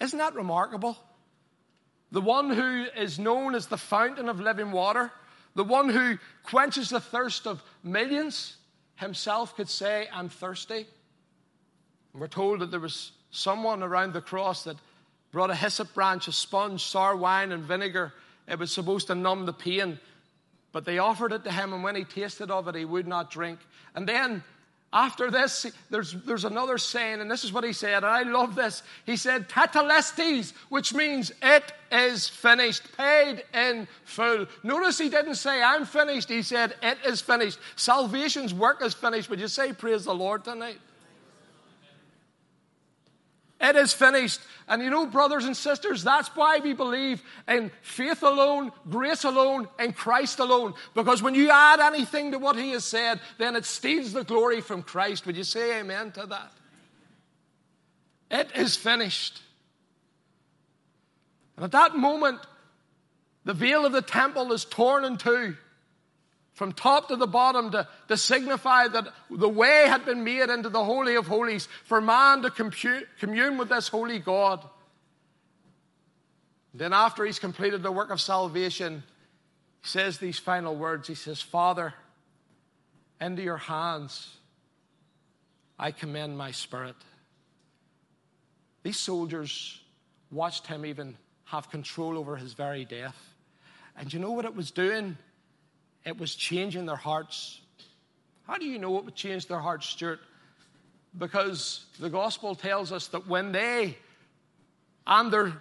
Isn't 0.00 0.18
that 0.18 0.34
remarkable? 0.34 0.96
The 2.10 2.20
one 2.20 2.50
who 2.50 2.86
is 2.96 3.18
known 3.18 3.54
as 3.54 3.66
the 3.66 3.78
fountain 3.78 4.28
of 4.28 4.40
living 4.40 4.72
water, 4.72 5.10
the 5.54 5.64
one 5.64 5.88
who 5.88 6.18
quenches 6.42 6.90
the 6.90 7.00
thirst 7.00 7.46
of 7.46 7.62
millions, 7.82 8.56
himself 8.96 9.56
could 9.56 9.68
say, 9.68 10.08
I'm 10.12 10.28
thirsty. 10.28 10.86
And 12.12 12.20
we're 12.20 12.28
told 12.28 12.60
that 12.60 12.70
there 12.70 12.80
was 12.80 13.12
someone 13.30 13.82
around 13.82 14.12
the 14.12 14.20
cross 14.20 14.64
that 14.64 14.76
brought 15.30 15.50
a 15.50 15.54
hyssop 15.54 15.94
branch, 15.94 16.28
a 16.28 16.32
sponge, 16.32 16.84
sour 16.84 17.16
wine, 17.16 17.52
and 17.52 17.62
vinegar. 17.62 18.12
It 18.46 18.58
was 18.58 18.70
supposed 18.70 19.06
to 19.06 19.14
numb 19.14 19.46
the 19.46 19.52
pain 19.52 19.98
but 20.72 20.84
they 20.84 20.98
offered 20.98 21.32
it 21.32 21.44
to 21.44 21.52
him, 21.52 21.72
and 21.72 21.84
when 21.84 21.94
he 21.94 22.04
tasted 22.04 22.50
of 22.50 22.66
it, 22.68 22.74
he 22.74 22.84
would 22.84 23.06
not 23.06 23.30
drink. 23.30 23.60
And 23.94 24.08
then 24.08 24.42
After 24.94 25.30
this, 25.30 25.66
there's, 25.88 26.12
there's 26.12 26.44
another 26.44 26.76
saying, 26.76 27.22
and 27.22 27.30
this 27.30 27.44
is 27.44 27.52
what 27.52 27.64
he 27.64 27.72
said, 27.72 28.04
and 28.04 28.06
I 28.06 28.24
love 28.24 28.54
this. 28.54 28.82
He 29.06 29.16
said, 29.16 29.48
Tetelestai, 29.48 30.52
which 30.68 30.92
means 30.92 31.32
it 31.40 31.72
is 31.90 32.28
finished, 32.28 32.94
paid 32.98 33.42
in 33.54 33.88
full. 34.04 34.44
Notice 34.62 34.98
he 34.98 35.08
didn't 35.08 35.36
say, 35.36 35.62
I'm 35.62 35.86
finished. 35.86 36.28
He 36.28 36.42
said, 36.42 36.74
it 36.82 36.98
is 37.06 37.22
finished. 37.22 37.58
Salvation's 37.74 38.52
work 38.52 38.82
is 38.82 38.92
finished. 38.92 39.30
Would 39.30 39.40
you 39.40 39.48
say, 39.48 39.72
Praise 39.72 40.04
the 40.04 40.14
Lord 40.14 40.44
tonight? 40.44 40.78
It 43.62 43.76
is 43.76 43.92
finished. 43.92 44.40
And 44.66 44.82
you 44.82 44.90
know, 44.90 45.06
brothers 45.06 45.44
and 45.44 45.56
sisters, 45.56 46.02
that's 46.02 46.28
why 46.34 46.58
we 46.58 46.72
believe 46.72 47.22
in 47.46 47.70
faith 47.82 48.24
alone, 48.24 48.72
grace 48.90 49.22
alone, 49.22 49.68
and 49.78 49.94
Christ 49.94 50.40
alone. 50.40 50.74
Because 50.94 51.22
when 51.22 51.36
you 51.36 51.48
add 51.48 51.78
anything 51.78 52.32
to 52.32 52.38
what 52.38 52.56
he 52.56 52.72
has 52.72 52.84
said, 52.84 53.20
then 53.38 53.54
it 53.54 53.64
steals 53.64 54.12
the 54.12 54.24
glory 54.24 54.60
from 54.60 54.82
Christ. 54.82 55.26
Would 55.26 55.36
you 55.36 55.44
say 55.44 55.78
amen 55.78 56.10
to 56.12 56.26
that? 56.26 56.52
It 58.32 58.50
is 58.56 58.74
finished. 58.74 59.40
And 61.56 61.64
at 61.64 61.72
that 61.72 61.96
moment, 61.96 62.40
the 63.44 63.54
veil 63.54 63.86
of 63.86 63.92
the 63.92 64.02
temple 64.02 64.52
is 64.52 64.64
torn 64.64 65.04
in 65.04 65.18
two 65.18 65.56
from 66.62 66.70
top 66.72 67.08
to 67.08 67.16
the 67.16 67.26
bottom 67.26 67.72
to, 67.72 67.88
to 68.06 68.16
signify 68.16 68.86
that 68.86 69.08
the 69.28 69.48
way 69.48 69.82
had 69.88 70.04
been 70.04 70.22
made 70.22 70.48
into 70.48 70.68
the 70.68 70.84
Holy 70.84 71.16
of 71.16 71.26
Holies 71.26 71.66
for 71.86 72.00
man 72.00 72.42
to 72.42 72.50
compute, 72.50 73.08
commune 73.18 73.58
with 73.58 73.68
this 73.68 73.88
holy 73.88 74.20
God. 74.20 74.64
Then, 76.72 76.92
after 76.92 77.24
he's 77.24 77.40
completed 77.40 77.82
the 77.82 77.90
work 77.90 78.10
of 78.10 78.20
salvation, 78.20 79.02
he 79.80 79.88
says 79.88 80.18
these 80.18 80.38
final 80.38 80.76
words 80.76 81.08
He 81.08 81.16
says, 81.16 81.42
Father, 81.42 81.94
into 83.20 83.42
your 83.42 83.56
hands 83.56 84.36
I 85.80 85.90
commend 85.90 86.38
my 86.38 86.52
spirit. 86.52 86.94
These 88.84 89.00
soldiers 89.00 89.80
watched 90.30 90.68
him 90.68 90.86
even 90.86 91.16
have 91.46 91.70
control 91.70 92.16
over 92.16 92.36
his 92.36 92.52
very 92.52 92.84
death. 92.84 93.34
And 93.96 94.12
you 94.12 94.20
know 94.20 94.30
what 94.30 94.44
it 94.44 94.54
was 94.54 94.70
doing? 94.70 95.18
It 96.04 96.18
was 96.18 96.34
changing 96.34 96.86
their 96.86 96.96
hearts. 96.96 97.60
How 98.46 98.58
do 98.58 98.66
you 98.66 98.78
know 98.78 98.98
it 98.98 99.04
would 99.04 99.14
change 99.14 99.46
their 99.46 99.60
hearts, 99.60 99.86
Stuart? 99.86 100.20
Because 101.16 101.84
the 102.00 102.10
gospel 102.10 102.54
tells 102.54 102.90
us 102.90 103.08
that 103.08 103.26
when 103.28 103.52
they 103.52 103.96
and 105.06 105.32
their 105.32 105.52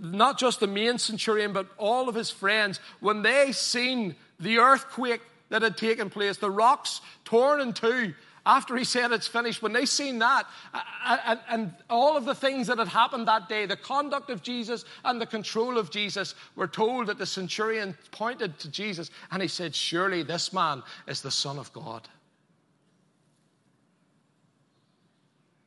not 0.00 0.38
just 0.38 0.60
the 0.60 0.66
main 0.66 0.98
centurion, 0.98 1.52
but 1.52 1.68
all 1.78 2.08
of 2.08 2.14
his 2.14 2.30
friends, 2.30 2.80
when 3.00 3.22
they 3.22 3.52
seen 3.52 4.16
the 4.40 4.58
earthquake 4.58 5.20
that 5.50 5.62
had 5.62 5.76
taken 5.76 6.10
place, 6.10 6.36
the 6.38 6.50
rocks 6.50 7.00
torn 7.24 7.60
in 7.60 7.72
two, 7.72 8.14
after 8.46 8.76
he 8.76 8.84
said 8.84 9.10
it's 9.10 9.26
finished, 9.26 9.60
when 9.60 9.72
they 9.72 9.84
seen 9.84 10.20
that 10.20 10.46
and, 11.04 11.40
and, 11.50 11.74
all 11.90 12.16
of 12.16 12.24
the 12.24 12.34
things 12.34 12.68
that 12.68 12.78
had 12.78 12.86
happened 12.86 13.26
that 13.26 13.48
day, 13.48 13.66
the 13.66 13.76
conduct 13.76 14.30
of 14.30 14.40
Jesus 14.40 14.84
and 15.04 15.20
the 15.20 15.26
control 15.26 15.76
of 15.76 15.90
Jesus, 15.90 16.36
were 16.54 16.68
told 16.68 17.08
that 17.08 17.18
the 17.18 17.26
centurion 17.26 17.98
pointed 18.12 18.56
to 18.60 18.70
Jesus 18.70 19.10
and 19.32 19.42
he 19.42 19.48
said, 19.48 19.74
Surely 19.74 20.22
this 20.22 20.52
man 20.52 20.84
is 21.08 21.22
the 21.22 21.30
Son 21.30 21.58
of 21.58 21.72
God. 21.72 22.08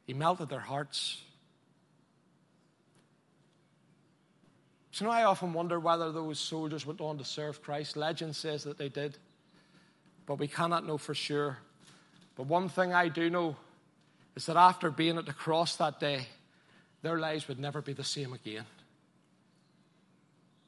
He 0.07 0.13
melted 0.13 0.47
their 0.47 0.59
hearts. 0.59 1.21
So 4.91 5.05
now 5.05 5.11
I 5.11 5.25
often 5.25 5.51
wonder 5.51 5.79
whether 5.79 6.13
those 6.13 6.39
soldiers 6.39 6.85
went 6.85 7.01
on 7.01 7.17
to 7.17 7.25
serve 7.25 7.61
Christ. 7.61 7.97
Legend 7.97 8.35
says 8.35 8.63
that 8.63 8.77
they 8.77 8.89
did, 8.89 9.17
but 10.25 10.39
we 10.39 10.47
cannot 10.47 10.87
know 10.87 10.97
for 10.97 11.13
sure. 11.13 11.57
But 12.39 12.47
one 12.47 12.69
thing 12.69 12.93
I 12.93 13.09
do 13.09 13.29
know 13.29 13.57
is 14.33 14.45
that 14.45 14.55
after 14.55 14.89
being 14.89 15.17
at 15.17 15.25
the 15.25 15.33
cross 15.33 15.75
that 15.75 15.99
day, 15.99 16.25
their 17.01 17.19
lives 17.19 17.49
would 17.49 17.59
never 17.59 17.81
be 17.81 17.91
the 17.91 18.05
same 18.05 18.31
again. 18.31 18.63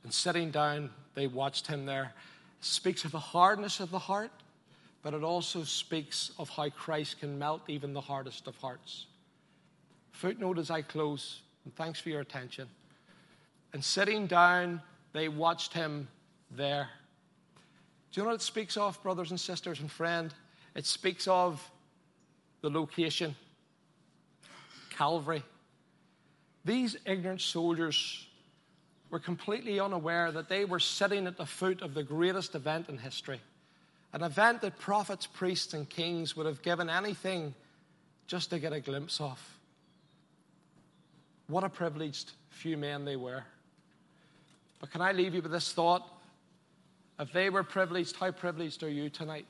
And 0.03 0.13
sitting 0.13 0.51
down, 0.51 0.89
they 1.15 1.27
watched 1.27 1.67
him 1.67 1.86
there. 1.86 2.13
It 2.60 2.65
speaks 2.65 3.05
of 3.05 3.13
the 3.13 3.19
hardness 3.19 3.79
of 3.79 3.89
the 3.89 3.99
heart, 3.99 4.31
but 5.01 5.13
it 5.13 5.23
also 5.23 5.63
speaks 5.63 6.31
of 6.38 6.49
how 6.49 6.67
Christ 6.67 7.21
can 7.21 7.39
melt 7.39 7.62
even 7.69 7.93
the 7.93 8.01
hardest 8.01 8.47
of 8.47 8.57
hearts. 8.57 9.05
Footnote 10.12 10.57
as 10.57 10.69
I 10.69 10.81
close, 10.81 11.39
and 11.63 11.73
thanks 11.73 12.01
for 12.01 12.10
your 12.10 12.19
attention. 12.19 12.67
And 13.71 13.81
sitting 13.81 14.27
down, 14.27 14.81
they 15.13 15.29
watched 15.29 15.71
him 15.71 16.10
there. 16.53 16.89
Do 18.12 18.19
you 18.19 18.23
know 18.25 18.31
what 18.31 18.41
it 18.41 18.41
speaks 18.41 18.75
of, 18.75 19.01
brothers 19.01 19.29
and 19.29 19.39
sisters 19.39 19.79
and 19.79 19.89
friend? 19.89 20.34
It 20.75 20.86
speaks 20.86 21.27
of 21.27 21.69
the 22.62 22.69
location 22.69 23.36
Calvary. 24.89 25.43
These 26.63 26.97
ignorant 27.05 27.41
soldiers 27.41 28.27
were 29.10 29.19
completely 29.19 29.79
unaware 29.79 30.31
that 30.31 30.47
they 30.47 30.63
were 30.63 30.79
sitting 30.79 31.25
at 31.27 31.38
the 31.38 31.45
foot 31.45 31.81
of 31.81 31.93
the 31.93 32.03
greatest 32.03 32.55
event 32.55 32.88
in 32.88 32.97
history. 32.97 33.41
An 34.13 34.23
event 34.23 34.62
that 34.62 34.77
prophets, 34.77 35.25
priests, 35.25 35.73
and 35.73 35.89
kings 35.89 36.36
would 36.36 36.45
have 36.45 36.62
given 36.62 36.89
anything 36.89 37.55
just 38.27 38.49
to 38.51 38.60
get 38.60 38.73
a 38.73 38.79
glimpse 38.79 39.19
of. 39.19 39.39
What 41.47 41.63
a 41.63 41.69
privileged 41.69 42.31
few 42.49 42.77
men 42.77 43.03
they 43.03 43.15
were. 43.15 43.43
But 44.79 44.91
can 44.91 45.01
I 45.01 45.12
leave 45.12 45.34
you 45.34 45.41
with 45.41 45.51
this 45.51 45.73
thought? 45.73 46.07
If 47.19 47.34
they 47.34 47.49
were 47.49 47.63
privileged, 47.63 48.15
how 48.15 48.31
privileged 48.31 48.84
are 48.84 48.89
you 48.89 49.10
tonight? 49.10 49.45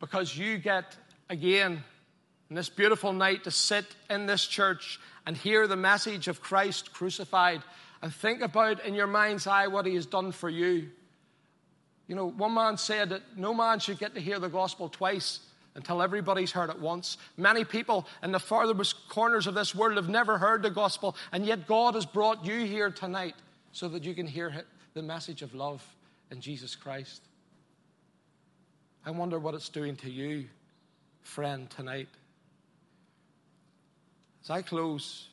Because 0.00 0.36
you 0.36 0.58
get, 0.58 0.96
again, 1.28 1.82
in 2.50 2.56
this 2.56 2.68
beautiful 2.68 3.12
night 3.12 3.44
to 3.44 3.50
sit 3.50 3.84
in 4.08 4.26
this 4.26 4.46
church 4.46 4.98
and 5.26 5.36
hear 5.36 5.66
the 5.66 5.76
message 5.76 6.28
of 6.28 6.40
Christ 6.40 6.92
crucified 6.92 7.62
and 8.00 8.12
think 8.12 8.40
about 8.40 8.84
in 8.84 8.94
your 8.94 9.06
mind's 9.06 9.46
eye 9.46 9.66
what 9.66 9.86
he 9.86 9.94
has 9.94 10.06
done 10.06 10.32
for 10.32 10.48
you. 10.48 10.88
You 12.06 12.14
know, 12.14 12.30
one 12.30 12.54
man 12.54 12.78
said 12.78 13.10
that 13.10 13.36
no 13.36 13.52
man 13.52 13.80
should 13.80 13.98
get 13.98 14.14
to 14.14 14.20
hear 14.20 14.38
the 14.38 14.48
gospel 14.48 14.88
twice 14.88 15.40
until 15.74 16.00
everybody's 16.00 16.52
heard 16.52 16.70
it 16.70 16.80
once. 16.80 17.18
Many 17.36 17.64
people 17.64 18.06
in 18.22 18.32
the 18.32 18.40
farthest 18.40 19.08
corners 19.08 19.46
of 19.46 19.54
this 19.54 19.74
world 19.74 19.96
have 19.96 20.08
never 20.08 20.38
heard 20.38 20.62
the 20.62 20.70
gospel, 20.70 21.14
and 21.32 21.44
yet 21.44 21.66
God 21.66 21.94
has 21.94 22.06
brought 22.06 22.44
you 22.44 22.64
here 22.64 22.90
tonight 22.90 23.34
so 23.72 23.88
that 23.88 24.04
you 24.04 24.14
can 24.14 24.26
hear 24.26 24.64
the 24.94 25.02
message 25.02 25.42
of 25.42 25.54
love 25.54 25.84
in 26.30 26.40
Jesus 26.40 26.74
Christ. 26.74 27.27
I 29.08 29.10
wonder 29.10 29.38
what 29.38 29.54
it's 29.54 29.70
doing 29.70 29.96
to 29.96 30.10
you, 30.10 30.44
friend, 31.22 31.70
tonight. 31.70 32.08
As 34.44 34.50
I 34.50 34.60
close, 34.60 35.28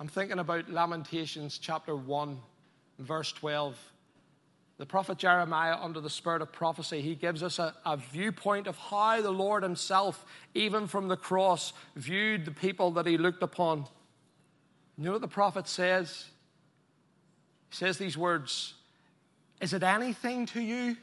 I'm 0.00 0.08
thinking 0.08 0.40
about 0.40 0.68
Lamentations 0.68 1.56
chapter 1.56 1.94
1, 1.94 2.36
verse 2.98 3.30
12. 3.30 3.78
The 4.78 4.86
prophet 4.86 5.18
Jeremiah, 5.18 5.76
under 5.80 6.00
the 6.00 6.10
spirit 6.10 6.42
of 6.42 6.50
prophecy, 6.50 7.00
he 7.00 7.14
gives 7.14 7.44
us 7.44 7.60
a, 7.60 7.76
a, 7.86 7.96
viewpoint 7.96 8.66
of 8.66 8.76
how 8.76 9.22
the 9.22 9.30
Lord 9.30 9.62
himself, 9.62 10.24
even 10.52 10.88
from 10.88 11.06
the 11.06 11.16
cross, 11.16 11.72
viewed 11.94 12.44
the 12.44 12.50
people 12.50 12.90
that 12.94 13.06
he 13.06 13.18
looked 13.18 13.44
upon. 13.44 13.86
You 14.98 15.04
know 15.04 15.12
what 15.12 15.20
the 15.20 15.28
prophet 15.28 15.68
says? 15.68 16.24
He 17.70 17.76
says 17.76 17.98
these 17.98 18.18
words 18.18 18.74
Is 19.60 19.72
it 19.72 19.84
anything 19.84 20.46
to 20.46 20.60
you? 20.60 20.96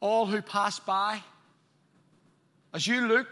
All 0.00 0.26
who 0.26 0.42
pass 0.42 0.78
by. 0.78 1.22
As 2.72 2.86
you 2.86 3.06
look 3.06 3.26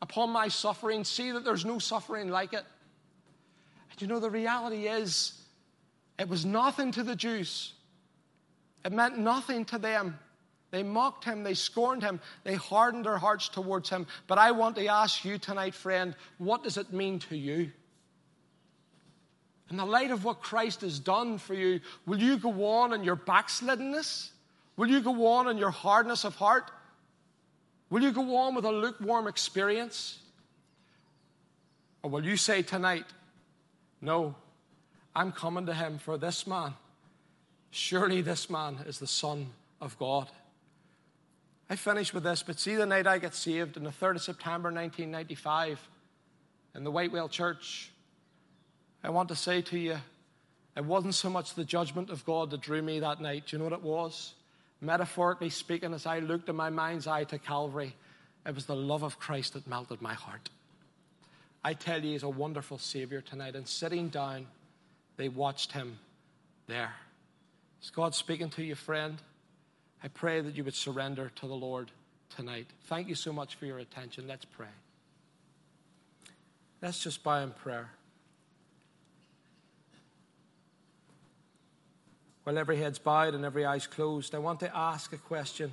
upon 0.00 0.30
my 0.30 0.48
suffering, 0.48 1.04
see 1.04 1.32
that 1.32 1.44
there's 1.44 1.64
no 1.64 1.78
suffering 1.78 2.28
like 2.28 2.52
it. 2.52 2.64
And 3.90 4.00
you 4.00 4.06
know, 4.06 4.20
the 4.20 4.30
reality 4.30 4.86
is, 4.86 5.34
it 6.18 6.28
was 6.28 6.44
nothing 6.44 6.92
to 6.92 7.02
the 7.02 7.16
Jews, 7.16 7.72
it 8.84 8.92
meant 8.92 9.18
nothing 9.18 9.64
to 9.66 9.78
them. 9.78 10.18
They 10.70 10.82
mocked 10.82 11.24
him, 11.24 11.44
they 11.44 11.54
scorned 11.54 12.02
him, 12.02 12.20
they 12.44 12.54
hardened 12.54 13.06
their 13.06 13.16
hearts 13.16 13.48
towards 13.48 13.88
him. 13.88 14.06
But 14.26 14.36
I 14.36 14.50
want 14.50 14.76
to 14.76 14.86
ask 14.86 15.24
you 15.24 15.38
tonight, 15.38 15.74
friend, 15.74 16.14
what 16.36 16.62
does 16.62 16.76
it 16.76 16.92
mean 16.92 17.20
to 17.20 17.36
you? 17.36 17.72
In 19.70 19.78
the 19.78 19.86
light 19.86 20.10
of 20.10 20.24
what 20.24 20.42
Christ 20.42 20.82
has 20.82 20.98
done 20.98 21.38
for 21.38 21.54
you, 21.54 21.80
will 22.06 22.18
you 22.18 22.38
go 22.38 22.66
on 22.66 22.92
in 22.92 23.02
your 23.02 23.16
backsliddenness? 23.16 24.28
Will 24.78 24.88
you 24.88 25.00
go 25.00 25.26
on 25.26 25.48
in 25.48 25.58
your 25.58 25.72
hardness 25.72 26.24
of 26.24 26.36
heart? 26.36 26.70
Will 27.90 28.00
you 28.00 28.12
go 28.12 28.36
on 28.36 28.54
with 28.54 28.64
a 28.64 28.70
lukewarm 28.70 29.26
experience? 29.26 30.20
Or 32.02 32.10
will 32.10 32.24
you 32.24 32.36
say 32.36 32.62
tonight, 32.62 33.04
No, 34.00 34.36
I'm 35.16 35.32
coming 35.32 35.66
to 35.66 35.74
him 35.74 35.98
for 35.98 36.16
this 36.16 36.46
man. 36.46 36.74
Surely 37.72 38.22
this 38.22 38.48
man 38.48 38.78
is 38.86 39.00
the 39.00 39.06
Son 39.08 39.48
of 39.80 39.98
God. 39.98 40.28
I 41.68 41.74
finish 41.74 42.14
with 42.14 42.22
this, 42.22 42.44
but 42.44 42.60
see 42.60 42.76
the 42.76 42.86
night 42.86 43.08
I 43.08 43.18
get 43.18 43.34
saved 43.34 43.76
on 43.76 43.82
the 43.82 43.90
3rd 43.90 44.14
of 44.14 44.22
September 44.22 44.68
1995 44.68 45.88
in 46.76 46.84
the 46.84 46.90
Whitewell 46.92 47.28
Church. 47.28 47.90
I 49.02 49.10
want 49.10 49.28
to 49.30 49.36
say 49.36 49.60
to 49.60 49.78
you, 49.78 49.98
it 50.76 50.84
wasn't 50.84 51.16
so 51.16 51.28
much 51.30 51.54
the 51.54 51.64
judgment 51.64 52.10
of 52.10 52.24
God 52.24 52.50
that 52.52 52.60
drew 52.60 52.80
me 52.80 53.00
that 53.00 53.20
night. 53.20 53.46
Do 53.46 53.56
you 53.56 53.58
know 53.58 53.64
what 53.64 53.72
it 53.72 53.82
was? 53.82 54.34
Metaphorically 54.80 55.50
speaking, 55.50 55.92
as 55.92 56.06
I 56.06 56.20
looked 56.20 56.48
in 56.48 56.56
my 56.56 56.70
mind's 56.70 57.06
eye 57.06 57.24
to 57.24 57.38
Calvary, 57.38 57.94
it 58.46 58.54
was 58.54 58.66
the 58.66 58.76
love 58.76 59.02
of 59.02 59.18
Christ 59.18 59.54
that 59.54 59.66
melted 59.66 60.00
my 60.00 60.14
heart. 60.14 60.50
I 61.64 61.74
tell 61.74 62.02
you, 62.02 62.12
He's 62.12 62.22
a 62.22 62.28
wonderful 62.28 62.78
Savior 62.78 63.20
tonight. 63.20 63.56
And 63.56 63.66
sitting 63.66 64.08
down, 64.08 64.46
they 65.16 65.28
watched 65.28 65.72
Him 65.72 65.98
there. 66.66 66.92
Is 67.82 67.90
God 67.90 68.14
speaking 68.14 68.50
to 68.50 68.62
you, 68.62 68.74
friend? 68.74 69.18
I 70.02 70.08
pray 70.08 70.40
that 70.40 70.56
you 70.56 70.62
would 70.64 70.74
surrender 70.74 71.30
to 71.36 71.46
the 71.46 71.54
Lord 71.54 71.90
tonight. 72.36 72.66
Thank 72.84 73.08
you 73.08 73.14
so 73.14 73.32
much 73.32 73.56
for 73.56 73.66
your 73.66 73.78
attention. 73.78 74.26
Let's 74.28 74.44
pray. 74.44 74.66
Let's 76.80 77.02
just 77.02 77.24
bow 77.24 77.42
in 77.42 77.50
prayer. 77.50 77.90
While 82.48 82.56
every 82.56 82.78
head's 82.78 82.98
bowed 82.98 83.34
and 83.34 83.44
every 83.44 83.66
eye's 83.66 83.86
closed, 83.86 84.34
I 84.34 84.38
want 84.38 84.60
to 84.60 84.74
ask 84.74 85.12
a 85.12 85.18
question. 85.18 85.70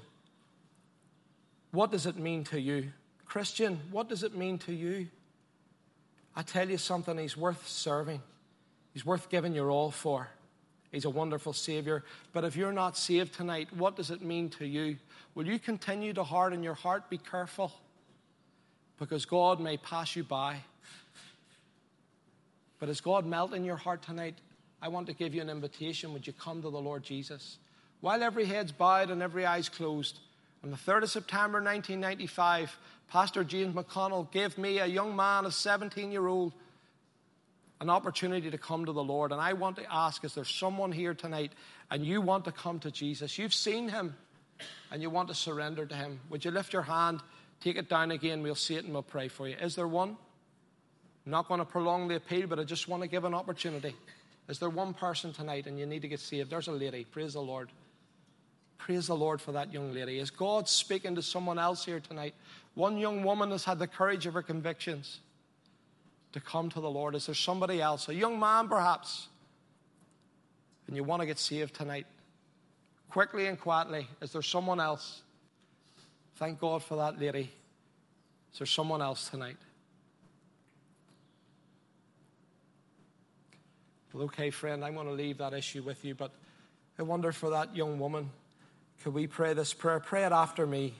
What 1.71 1.89
does 1.89 2.05
it 2.05 2.17
mean 2.17 2.43
to 2.51 2.59
you? 2.59 2.91
Christian, 3.25 3.79
what 3.91 4.09
does 4.09 4.23
it 4.23 4.35
mean 4.35 4.57
to 4.57 4.73
you? 4.73 5.07
I 6.35 6.41
tell 6.41 6.69
you 6.69 6.77
something, 6.77 7.17
he's 7.17 7.37
worth 7.37 7.65
serving. 7.65 8.21
He's 8.91 9.05
worth 9.05 9.29
giving 9.29 9.53
your 9.55 9.71
all 9.71 9.89
for. 9.89 10.27
He's 10.91 11.05
a 11.05 11.09
wonderful 11.09 11.53
Savior. 11.53 12.03
But 12.33 12.43
if 12.43 12.57
you're 12.57 12.73
not 12.73 12.97
saved 12.97 13.33
tonight, 13.33 13.69
what 13.73 13.95
does 13.95 14.11
it 14.11 14.21
mean 14.21 14.49
to 14.49 14.65
you? 14.65 14.97
Will 15.33 15.47
you 15.47 15.59
continue 15.59 16.11
to 16.11 16.25
harden 16.25 16.61
your 16.61 16.73
heart? 16.73 17.09
Be 17.09 17.19
careful, 17.19 17.71
because 18.99 19.25
God 19.25 19.61
may 19.61 19.77
pass 19.77 20.13
you 20.13 20.25
by. 20.25 20.57
But 22.79 22.89
as 22.89 22.99
God 22.99 23.25
melt 23.25 23.53
in 23.53 23.63
your 23.63 23.77
heart 23.77 24.01
tonight, 24.01 24.35
I 24.81 24.87
want 24.87 25.07
to 25.07 25.13
give 25.13 25.33
you 25.33 25.41
an 25.41 25.49
invitation. 25.49 26.13
Would 26.13 26.27
you 26.27 26.33
come 26.33 26.61
to 26.61 26.69
the 26.69 26.81
Lord 26.81 27.03
Jesus? 27.03 27.57
While 28.01 28.21
every 28.21 28.45
head's 28.45 28.71
bowed 28.71 29.09
and 29.09 29.21
every 29.21 29.45
eye's 29.45 29.69
closed, 29.69 30.19
on 30.63 30.71
the 30.71 30.77
3rd 30.77 31.03
of 31.03 31.09
September 31.11 31.59
1995, 31.59 32.77
Pastor 33.09 33.43
James 33.43 33.75
McConnell 33.75 34.31
gave 34.31 34.57
me, 34.57 34.79
a 34.79 34.85
young 34.85 35.15
man, 35.15 35.45
a 35.45 35.51
17 35.51 36.11
year 36.11 36.27
old, 36.27 36.53
an 37.81 37.89
opportunity 37.89 38.49
to 38.49 38.57
come 38.57 38.85
to 38.85 38.91
the 38.91 39.03
Lord. 39.03 39.31
And 39.31 39.39
I 39.39 39.53
want 39.53 39.75
to 39.77 39.93
ask 39.93 40.23
is 40.23 40.33
there 40.33 40.45
someone 40.45 40.91
here 40.91 41.13
tonight 41.13 41.51
and 41.91 42.05
you 42.05 42.21
want 42.21 42.45
to 42.45 42.51
come 42.51 42.79
to 42.79 42.91
Jesus? 42.91 43.37
You've 43.37 43.53
seen 43.53 43.89
him 43.89 44.15
and 44.91 45.01
you 45.01 45.09
want 45.09 45.27
to 45.27 45.35
surrender 45.35 45.85
to 45.85 45.95
him. 45.95 46.19
Would 46.29 46.45
you 46.45 46.51
lift 46.51 46.73
your 46.73 46.81
hand, 46.81 47.21
take 47.61 47.77
it 47.77 47.89
down 47.89 48.11
again? 48.11 48.41
We'll 48.41 48.55
see 48.55 48.75
it 48.75 48.85
and 48.85 48.93
we'll 48.93 49.03
pray 49.03 49.27
for 49.27 49.47
you. 49.47 49.55
Is 49.57 49.75
there 49.75 49.87
one? 49.87 50.17
I'm 51.25 51.31
not 51.31 51.47
going 51.47 51.59
to 51.59 51.65
prolong 51.65 52.07
the 52.07 52.15
appeal, 52.15 52.47
but 52.47 52.59
I 52.59 52.63
just 52.63 52.87
want 52.87 53.01
to 53.01 53.09
give 53.09 53.23
an 53.23 53.33
opportunity. 53.33 53.95
Is 54.47 54.59
there 54.59 54.69
one 54.69 54.93
person 54.93 55.33
tonight 55.33 55.65
and 55.65 55.79
you 55.79 55.85
need 55.85 56.03
to 56.03 56.07
get 56.07 56.19
saved? 56.19 56.51
There's 56.51 56.67
a 56.67 56.71
lady. 56.71 57.03
Praise 57.03 57.33
the 57.33 57.41
Lord. 57.41 57.69
Praise 58.77 59.07
the 59.07 59.15
Lord 59.15 59.41
for 59.41 59.51
that 59.53 59.73
young 59.73 59.93
lady. 59.93 60.19
Is 60.19 60.29
God 60.29 60.69
speaking 60.69 61.15
to 61.15 61.23
someone 61.23 61.57
else 61.57 61.85
here 61.85 61.99
tonight? 61.99 62.35
One 62.75 62.97
young 62.97 63.23
woman 63.23 63.49
has 63.51 63.65
had 63.65 63.79
the 63.79 63.87
courage 63.87 64.27
of 64.27 64.35
her 64.35 64.43
convictions 64.43 65.19
to 66.33 66.39
come 66.39 66.69
to 66.69 66.79
the 66.79 66.89
Lord. 66.89 67.15
Is 67.15 67.25
there 67.25 67.33
somebody 67.33 67.81
else, 67.81 68.07
a 68.09 68.13
young 68.13 68.39
man 68.39 68.67
perhaps, 68.67 69.29
and 70.85 70.95
you 70.95 71.03
want 71.03 71.21
to 71.21 71.25
get 71.25 71.39
saved 71.39 71.73
tonight? 71.73 72.05
Quickly 73.09 73.47
and 73.47 73.59
quietly, 73.59 74.07
is 74.21 74.33
there 74.33 74.41
someone 74.41 74.79
else? 74.79 75.21
Thank 76.35 76.59
God 76.59 76.83
for 76.83 76.97
that 76.97 77.17
lady. 77.17 77.49
Is 78.51 78.59
there 78.59 78.67
someone 78.67 79.01
else 79.01 79.29
tonight? 79.29 79.57
Well, 84.15 84.23
okay, 84.27 84.49
friend, 84.49 84.85
I'm 84.85 84.93
going 84.93 85.07
to 85.07 85.11
leave 85.11 85.39
that 85.39 85.53
issue 85.53 85.83
with 85.83 86.05
you, 86.05 86.15
but 86.15 86.31
I 86.97 87.03
wonder 87.03 87.33
for 87.33 87.49
that 87.49 87.75
young 87.75 87.99
woman, 87.99 88.29
could 89.03 89.13
we 89.13 89.27
pray 89.27 89.53
this 89.53 89.73
prayer? 89.73 89.99
Pray 89.99 90.23
it 90.23 90.31
after 90.31 90.65
me. 90.65 90.93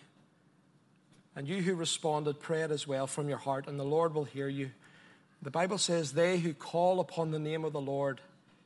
And 1.33 1.47
you 1.47 1.61
who 1.61 1.75
responded, 1.75 2.41
pray 2.41 2.63
it 2.63 2.71
as 2.71 2.85
well 2.85 3.07
from 3.07 3.29
your 3.29 3.37
heart, 3.37 3.67
and 3.67 3.79
the 3.79 3.85
Lord 3.85 4.13
will 4.13 4.25
hear 4.25 4.49
you. 4.49 4.69
The 5.41 5.49
Bible 5.49 5.77
says, 5.77 6.11
They 6.11 6.39
who 6.39 6.53
call 6.53 6.99
upon 6.99 7.31
the 7.31 7.39
name 7.39 7.63
of 7.63 7.71
the 7.71 7.79
Lord 7.79 8.19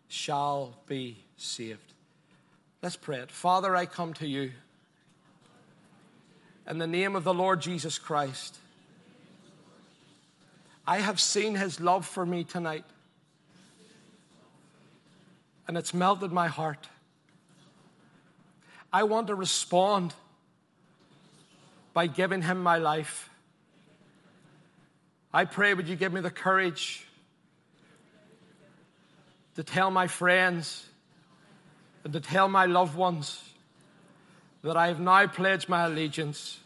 shall 0.07 0.79
be 0.87 1.23
saved. 1.37 1.93
Let's 2.81 2.95
pray 2.95 3.19
it. 3.19 3.29
Father, 3.29 3.75
I 3.75 3.85
come 3.85 4.15
to 4.15 4.27
you 4.27 4.49
in 6.67 6.79
the 6.79 6.87
name 6.87 7.15
of 7.15 7.23
the 7.23 7.35
Lord 7.35 7.61
Jesus 7.61 7.99
Christ. 7.99 8.57
I 10.87 11.01
have 11.01 11.19
seen 11.19 11.53
his 11.53 11.79
love 11.79 12.07
for 12.07 12.25
me 12.25 12.45
tonight, 12.45 12.85
and 15.69 15.77
it's 15.77 15.93
melted 15.93 16.31
my 16.31 16.47
heart. 16.47 16.89
I 18.91 19.03
want 19.03 19.27
to 19.27 19.35
respond 19.35 20.15
by 21.93 22.07
giving 22.07 22.41
him 22.41 22.63
my 22.63 22.79
life. 22.79 23.29
I 25.31 25.45
pray, 25.45 25.75
would 25.75 25.87
you 25.87 25.95
give 25.95 26.11
me 26.11 26.21
the 26.21 26.31
courage 26.31 27.05
to 29.57 29.63
tell 29.63 29.91
my 29.91 30.07
friends 30.07 30.87
and 32.03 32.13
to 32.13 32.19
tell 32.19 32.49
my 32.49 32.65
loved 32.65 32.95
ones 32.95 33.39
that 34.63 34.75
I 34.75 34.87
have 34.87 34.99
now 34.99 35.27
pledged 35.27 35.69
my 35.69 35.85
allegiance 35.85 36.59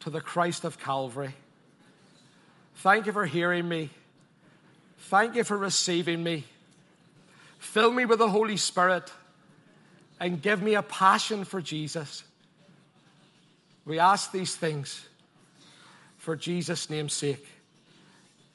to 0.00 0.10
the 0.10 0.20
Christ 0.20 0.64
of 0.64 0.78
Calvary. 0.78 1.34
Thank 2.74 3.06
you 3.06 3.12
for 3.12 3.24
hearing 3.24 3.66
me. 3.66 3.88
Thank 4.98 5.36
you 5.36 5.44
for 5.44 5.56
receiving 5.56 6.22
me. 6.22 6.44
Fill 7.60 7.92
me 7.92 8.06
with 8.06 8.18
the 8.18 8.28
Holy 8.28 8.56
Spirit 8.56 9.12
and 10.18 10.42
give 10.42 10.62
me 10.62 10.74
a 10.74 10.82
passion 10.82 11.44
for 11.44 11.60
Jesus. 11.60 12.24
We 13.84 13.98
ask 13.98 14.32
these 14.32 14.56
things 14.56 15.06
for 16.16 16.34
Jesus' 16.34 16.90
name's 16.90 17.12
sake. 17.12 17.46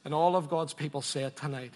And 0.04 0.14
all 0.14 0.36
of 0.36 0.50
God's 0.50 0.74
people 0.74 1.02
say 1.02 1.24
it 1.24 1.38
tonight. 1.38 1.72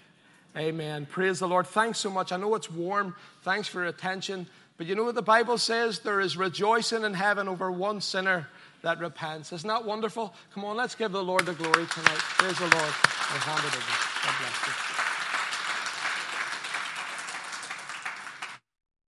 Amen. 0.56 1.06
Praise 1.06 1.38
the 1.38 1.48
Lord. 1.48 1.66
Thanks 1.68 1.98
so 1.98 2.10
much. 2.10 2.32
I 2.32 2.36
know 2.36 2.54
it's 2.56 2.70
warm. 2.70 3.14
Thanks 3.42 3.68
for 3.68 3.78
your 3.78 3.88
attention. 3.88 4.46
But 4.76 4.88
you 4.88 4.96
know 4.96 5.04
what 5.04 5.14
the 5.14 5.22
Bible 5.22 5.56
says? 5.56 6.00
There 6.00 6.20
is 6.20 6.36
rejoicing 6.36 7.04
in 7.04 7.14
heaven 7.14 7.48
over 7.48 7.70
one 7.70 8.00
sinner 8.00 8.48
that 8.82 8.98
repents. 8.98 9.52
Isn't 9.52 9.68
that 9.68 9.84
wonderful? 9.84 10.34
Come 10.52 10.64
on, 10.64 10.76
let's 10.76 10.96
give 10.96 11.12
the 11.12 11.22
Lord 11.22 11.46
the 11.46 11.54
glory 11.54 11.86
tonight. 11.86 12.18
Praise 12.18 12.58
the 12.58 12.62
Lord. 12.62 12.74
I 12.74 13.38
hand 13.38 13.60
it 13.60 13.76
over. 13.76 14.89